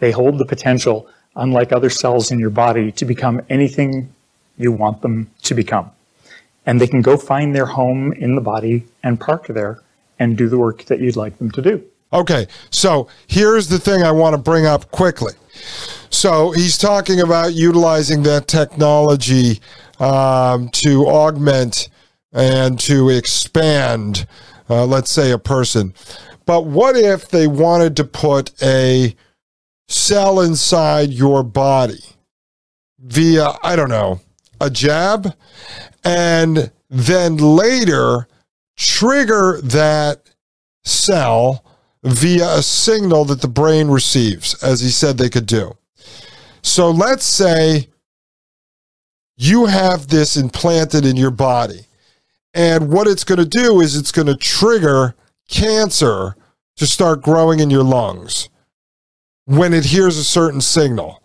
They 0.00 0.10
hold 0.10 0.38
the 0.38 0.44
potential, 0.44 1.08
unlike 1.36 1.70
other 1.70 1.90
cells 1.90 2.32
in 2.32 2.40
your 2.40 2.50
body, 2.50 2.90
to 2.92 3.04
become 3.04 3.40
anything 3.48 4.12
you 4.58 4.72
want 4.72 5.00
them 5.02 5.30
to 5.42 5.54
become. 5.54 5.92
And 6.66 6.80
they 6.80 6.88
can 6.88 7.02
go 7.02 7.16
find 7.16 7.54
their 7.54 7.66
home 7.66 8.12
in 8.14 8.34
the 8.34 8.40
body 8.40 8.84
and 9.04 9.20
park 9.20 9.46
there 9.46 9.80
and 10.18 10.36
do 10.36 10.48
the 10.48 10.58
work 10.58 10.86
that 10.86 10.98
you'd 10.98 11.16
like 11.16 11.38
them 11.38 11.52
to 11.52 11.62
do. 11.62 11.84
Okay, 12.12 12.48
so 12.70 13.06
here's 13.28 13.68
the 13.68 13.78
thing 13.78 14.02
I 14.02 14.10
want 14.10 14.34
to 14.34 14.38
bring 14.38 14.66
up 14.66 14.90
quickly. 14.90 15.34
So 16.12 16.50
he's 16.50 16.76
talking 16.76 17.20
about 17.20 17.54
utilizing 17.54 18.22
that 18.24 18.46
technology 18.46 19.60
um, 19.98 20.68
to 20.84 21.06
augment 21.06 21.88
and 22.32 22.78
to 22.80 23.08
expand, 23.08 24.26
uh, 24.68 24.84
let's 24.84 25.10
say, 25.10 25.32
a 25.32 25.38
person. 25.38 25.94
But 26.44 26.66
what 26.66 26.96
if 26.96 27.28
they 27.28 27.46
wanted 27.46 27.96
to 27.96 28.04
put 28.04 28.52
a 28.62 29.16
cell 29.88 30.40
inside 30.40 31.10
your 31.10 31.42
body 31.42 32.04
via, 32.98 33.48
I 33.62 33.74
don't 33.74 33.90
know, 33.90 34.20
a 34.60 34.68
jab, 34.68 35.34
and 36.04 36.70
then 36.90 37.38
later 37.38 38.28
trigger 38.76 39.60
that 39.62 40.30
cell 40.84 41.64
via 42.02 42.58
a 42.58 42.62
signal 42.62 43.24
that 43.24 43.40
the 43.40 43.48
brain 43.48 43.88
receives, 43.88 44.62
as 44.62 44.80
he 44.80 44.90
said 44.90 45.16
they 45.16 45.30
could 45.30 45.46
do. 45.46 45.76
So 46.62 46.90
let's 46.90 47.24
say 47.24 47.88
you 49.36 49.66
have 49.66 50.08
this 50.08 50.36
implanted 50.36 51.04
in 51.04 51.16
your 51.16 51.30
body, 51.30 51.86
and 52.54 52.92
what 52.92 53.08
it's 53.08 53.24
going 53.24 53.38
to 53.38 53.46
do 53.46 53.80
is 53.80 53.96
it's 53.96 54.12
going 54.12 54.28
to 54.28 54.36
trigger 54.36 55.14
cancer 55.48 56.36
to 56.76 56.86
start 56.86 57.22
growing 57.22 57.60
in 57.60 57.70
your 57.70 57.82
lungs 57.82 58.48
when 59.44 59.72
it 59.72 59.86
hears 59.86 60.16
a 60.16 60.24
certain 60.24 60.60
signal. 60.60 61.22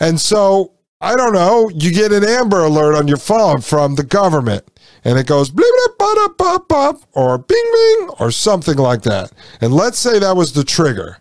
And 0.00 0.20
so, 0.20 0.72
I 1.00 1.14
don't 1.16 1.34
know, 1.34 1.68
you 1.74 1.92
get 1.92 2.12
an 2.12 2.24
Amber 2.24 2.64
Alert 2.64 2.96
on 2.96 3.08
your 3.08 3.16
phone 3.16 3.60
from 3.60 3.94
the 3.94 4.02
government 4.02 4.64
and 5.04 5.18
it 5.18 5.26
goes 5.26 5.50
bleep, 5.50 5.70
bleep, 5.98 6.36
bop, 6.36 6.68
bop, 6.68 7.00
or 7.12 7.38
bing, 7.38 7.70
bing, 7.72 8.10
or 8.18 8.30
something 8.30 8.76
like 8.76 9.02
that. 9.02 9.30
And 9.60 9.72
let's 9.72 9.98
say 9.98 10.18
that 10.18 10.36
was 10.36 10.52
the 10.52 10.64
trigger. 10.64 11.18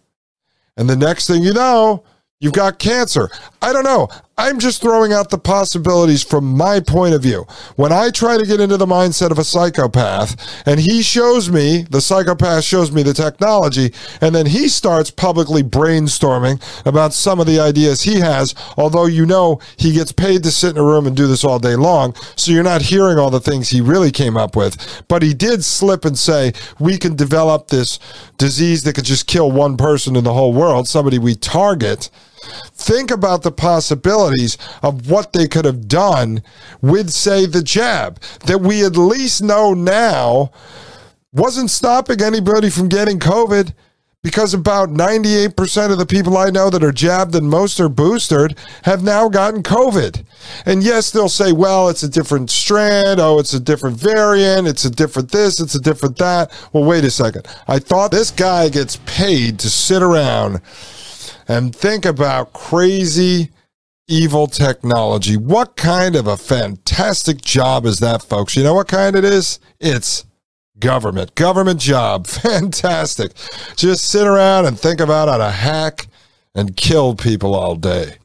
And 0.75 0.89
the 0.89 0.95
next 0.95 1.27
thing 1.27 1.43
you 1.43 1.53
know, 1.53 2.03
you've 2.39 2.53
got 2.53 2.79
cancer. 2.79 3.29
I 3.61 3.73
don't 3.73 3.83
know. 3.83 4.09
I'm 4.37 4.59
just 4.59 4.81
throwing 4.81 5.13
out 5.13 5.29
the 5.29 5.37
possibilities 5.37 6.21
from 6.21 6.57
my 6.57 6.81
point 6.81 7.13
of 7.13 7.21
view. 7.21 7.47
When 7.77 7.93
I 7.93 8.09
try 8.09 8.37
to 8.37 8.45
get 8.45 8.59
into 8.59 8.75
the 8.75 8.85
mindset 8.85 9.31
of 9.31 9.39
a 9.39 9.45
psychopath 9.45 10.67
and 10.67 10.77
he 10.77 11.03
shows 11.03 11.49
me, 11.49 11.83
the 11.89 12.01
psychopath 12.01 12.65
shows 12.65 12.91
me 12.91 13.01
the 13.01 13.13
technology, 13.13 13.93
and 14.19 14.35
then 14.35 14.45
he 14.45 14.67
starts 14.67 15.09
publicly 15.09 15.63
brainstorming 15.63 16.61
about 16.85 17.13
some 17.13 17.39
of 17.39 17.47
the 17.47 17.61
ideas 17.61 18.01
he 18.01 18.19
has, 18.19 18.53
although 18.75 19.05
you 19.05 19.25
know 19.25 19.61
he 19.77 19.93
gets 19.93 20.11
paid 20.11 20.43
to 20.43 20.51
sit 20.51 20.71
in 20.71 20.77
a 20.77 20.83
room 20.83 21.07
and 21.07 21.15
do 21.15 21.27
this 21.27 21.45
all 21.45 21.57
day 21.57 21.77
long, 21.77 22.13
so 22.35 22.51
you're 22.51 22.61
not 22.61 22.81
hearing 22.81 23.17
all 23.17 23.29
the 23.29 23.39
things 23.39 23.69
he 23.69 23.79
really 23.79 24.11
came 24.11 24.35
up 24.35 24.53
with. 24.53 25.03
But 25.07 25.23
he 25.23 25.33
did 25.33 25.63
slip 25.63 26.03
and 26.03 26.17
say, 26.17 26.51
we 26.77 26.97
can 26.97 27.15
develop 27.15 27.69
this 27.69 27.99
disease 28.37 28.83
that 28.83 28.95
could 28.95 29.05
just 29.05 29.27
kill 29.27 29.49
one 29.49 29.77
person 29.77 30.17
in 30.17 30.25
the 30.25 30.33
whole 30.33 30.51
world, 30.51 30.89
somebody 30.89 31.19
we 31.19 31.35
target. 31.35 32.09
Think 32.73 33.11
about 33.11 33.43
the 33.43 33.51
possibilities 33.51 34.57
of 34.83 35.09
what 35.09 35.33
they 35.33 35.47
could 35.47 35.65
have 35.65 35.87
done 35.87 36.43
with, 36.81 37.09
say, 37.09 37.45
the 37.45 37.63
jab 37.63 38.19
that 38.45 38.61
we 38.61 38.85
at 38.85 38.97
least 38.97 39.41
know 39.41 39.73
now 39.73 40.51
wasn't 41.33 41.69
stopping 41.69 42.21
anybody 42.21 42.69
from 42.69 42.89
getting 42.89 43.19
COVID 43.19 43.73
because 44.25 44.55
about 44.55 44.89
98% 44.89 45.91
of 45.91 45.99
the 45.99 46.05
people 46.07 46.35
I 46.35 46.49
know 46.49 46.71
that 46.71 46.83
are 46.83 46.91
jabbed 46.91 47.35
and 47.35 47.47
most 47.47 47.79
are 47.79 47.87
boosted 47.87 48.57
have 48.81 49.03
now 49.03 49.29
gotten 49.29 49.61
COVID. 49.61 50.25
And 50.65 50.81
yes, 50.81 51.11
they'll 51.11 51.29
say, 51.29 51.51
well, 51.51 51.89
it's 51.89 52.01
a 52.01 52.09
different 52.09 52.49
strand. 52.49 53.19
Oh, 53.19 53.37
it's 53.37 53.53
a 53.53 53.59
different 53.59 53.97
variant. 53.97 54.67
It's 54.67 54.83
a 54.83 54.89
different 54.89 55.29
this. 55.29 55.59
It's 55.59 55.75
a 55.75 55.79
different 55.79 56.17
that. 56.17 56.51
Well, 56.73 56.83
wait 56.83 57.03
a 57.03 57.11
second. 57.11 57.47
I 57.67 57.77
thought 57.77 58.09
this 58.09 58.31
guy 58.31 58.69
gets 58.69 58.97
paid 59.05 59.59
to 59.59 59.69
sit 59.69 60.01
around 60.01 60.59
and 61.47 61.75
think 61.75 62.05
about 62.05 62.53
crazy 62.53 63.51
evil 64.07 64.47
technology. 64.47 65.37
What 65.37 65.75
kind 65.75 66.15
of 66.15 66.27
a 66.27 66.37
fantastic 66.37 67.41
job 67.41 67.85
is 67.85 67.99
that, 67.99 68.21
folks? 68.21 68.55
You 68.55 68.63
know 68.63 68.73
what 68.73 68.87
kind 68.87 69.15
it 69.15 69.23
is? 69.23 69.59
It's 69.79 70.25
government. 70.79 71.35
Government 71.35 71.79
job. 71.79 72.27
Fantastic. 72.27 73.33
Just 73.75 74.05
sit 74.05 74.27
around 74.27 74.65
and 74.65 74.79
think 74.79 74.99
about 74.99 75.27
how 75.27 75.37
to 75.37 75.49
hack 75.49 76.07
and 76.53 76.75
kill 76.75 77.15
people 77.15 77.55
all 77.55 77.75
day. 77.75 78.17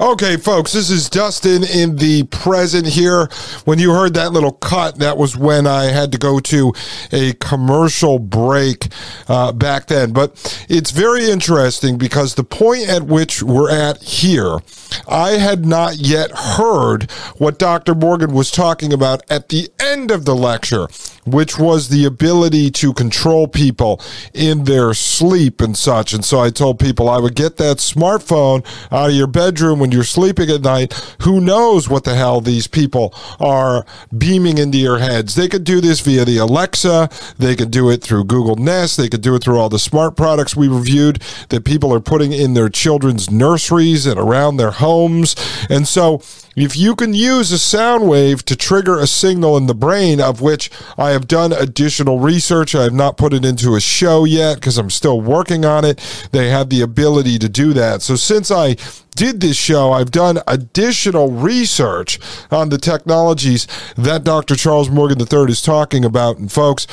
Okay, 0.00 0.36
folks, 0.36 0.72
this 0.72 0.90
is 0.90 1.08
Dustin 1.08 1.62
in 1.62 1.94
the 1.94 2.24
present 2.24 2.84
here. 2.84 3.26
When 3.64 3.78
you 3.78 3.92
heard 3.92 4.14
that 4.14 4.32
little 4.32 4.50
cut, 4.50 4.98
that 4.98 5.16
was 5.16 5.36
when 5.36 5.68
I 5.68 5.84
had 5.84 6.10
to 6.10 6.18
go 6.18 6.40
to 6.40 6.72
a 7.12 7.34
commercial 7.34 8.18
break 8.18 8.88
uh, 9.28 9.52
back 9.52 9.86
then. 9.86 10.12
But 10.12 10.66
it's 10.68 10.90
very 10.90 11.30
interesting 11.30 11.96
because 11.96 12.34
the 12.34 12.42
point 12.42 12.88
at 12.88 13.04
which 13.04 13.40
we're 13.40 13.70
at 13.70 14.02
here, 14.02 14.58
I 15.06 15.32
had 15.32 15.64
not 15.64 15.96
yet 15.96 16.32
heard 16.32 17.08
what 17.38 17.60
Dr. 17.60 17.94
Morgan 17.94 18.32
was 18.32 18.50
talking 18.50 18.92
about 18.92 19.22
at 19.30 19.48
the 19.48 19.70
end 19.78 20.10
of 20.10 20.24
the 20.24 20.34
lecture, 20.34 20.88
which 21.24 21.56
was 21.56 21.88
the 21.88 22.04
ability 22.04 22.72
to 22.72 22.92
control 22.94 23.46
people 23.46 24.00
in 24.32 24.64
their 24.64 24.92
sleep 24.92 25.60
and 25.60 25.76
such. 25.76 26.12
And 26.12 26.24
so 26.24 26.40
I 26.40 26.50
told 26.50 26.80
people 26.80 27.08
I 27.08 27.18
would 27.18 27.36
get 27.36 27.58
that 27.58 27.76
smartphone 27.76 28.66
out 28.90 29.10
of 29.10 29.14
your 29.14 29.28
bedroom 29.28 29.83
when 29.84 29.92
you're 29.92 30.02
sleeping 30.02 30.48
at 30.48 30.62
night, 30.62 30.94
who 31.20 31.42
knows 31.42 31.90
what 31.90 32.04
the 32.04 32.14
hell 32.14 32.40
these 32.40 32.66
people 32.66 33.12
are 33.38 33.84
beaming 34.16 34.56
into 34.56 34.78
your 34.78 34.98
heads. 34.98 35.34
They 35.34 35.46
could 35.46 35.62
do 35.62 35.82
this 35.82 36.00
via 36.00 36.24
the 36.24 36.38
Alexa, 36.38 37.10
they 37.36 37.54
could 37.54 37.70
do 37.70 37.90
it 37.90 38.02
through 38.02 38.24
Google 38.24 38.56
Nest, 38.56 38.96
they 38.96 39.10
could 39.10 39.20
do 39.20 39.34
it 39.34 39.44
through 39.44 39.58
all 39.58 39.68
the 39.68 39.78
smart 39.78 40.16
products 40.16 40.56
we 40.56 40.68
reviewed 40.68 41.22
that 41.50 41.66
people 41.66 41.92
are 41.92 42.00
putting 42.00 42.32
in 42.32 42.54
their 42.54 42.70
children's 42.70 43.30
nurseries 43.30 44.06
and 44.06 44.18
around 44.18 44.56
their 44.56 44.70
homes. 44.70 45.36
And 45.68 45.86
so 45.86 46.22
if 46.56 46.76
you 46.76 46.94
can 46.94 47.12
use 47.12 47.52
a 47.52 47.58
sound 47.58 48.08
wave 48.08 48.44
to 48.46 48.56
trigger 48.56 48.98
a 48.98 49.06
signal 49.06 49.56
in 49.56 49.66
the 49.66 49.74
brain, 49.74 50.20
of 50.20 50.40
which 50.40 50.70
I 50.96 51.10
have 51.10 51.26
done 51.26 51.52
additional 51.52 52.20
research, 52.20 52.74
I 52.74 52.84
have 52.84 52.92
not 52.92 53.16
put 53.16 53.34
it 53.34 53.44
into 53.44 53.74
a 53.74 53.80
show 53.80 54.24
yet 54.24 54.54
because 54.54 54.78
I'm 54.78 54.90
still 54.90 55.20
working 55.20 55.64
on 55.64 55.84
it. 55.84 55.98
They 56.30 56.48
have 56.48 56.70
the 56.70 56.80
ability 56.80 57.38
to 57.40 57.48
do 57.48 57.72
that. 57.74 58.02
So 58.02 58.16
since 58.16 58.50
I 58.50 58.76
did 59.14 59.40
this 59.40 59.56
show, 59.56 59.92
I've 59.92 60.10
done 60.10 60.38
additional 60.46 61.30
research 61.30 62.18
on 62.50 62.68
the 62.68 62.78
technologies 62.78 63.66
that 63.96 64.24
Dr. 64.24 64.56
Charles 64.56 64.90
Morgan 64.90 65.20
III 65.20 65.50
is 65.50 65.62
talking 65.62 66.04
about. 66.04 66.38
And 66.38 66.50
folks, 66.50 66.86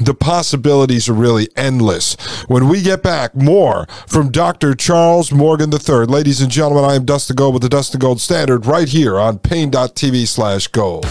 the 0.00 0.14
possibilities 0.14 1.08
are 1.08 1.14
really 1.14 1.48
endless. 1.56 2.14
When 2.48 2.68
we 2.68 2.80
get 2.82 3.02
back, 3.02 3.34
more 3.34 3.86
from 4.06 4.30
Dr. 4.30 4.74
Charles 4.74 5.30
Morgan 5.30 5.70
III. 5.72 6.06
Ladies 6.06 6.40
and 6.40 6.50
gentlemen, 6.50 6.84
I 6.84 6.94
am 6.94 7.04
Dustin 7.04 7.36
Gold 7.36 7.54
with 7.54 7.62
the 7.62 7.68
Dustin 7.68 8.00
Gold 8.00 8.20
Standard 8.20 8.64
right 8.66 8.88
here 8.88 9.18
on 9.18 9.38
Paine.tv 9.38 10.26
slash 10.26 10.68
gold. 10.68 11.04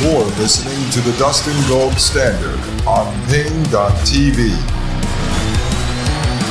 You're 0.00 0.24
listening 0.36 0.90
to 0.90 1.00
the 1.00 1.16
Dustin 1.18 1.56
Gold 1.68 1.94
Standard 1.94 2.58
on 2.86 3.12
Paine.tv. 3.26 4.83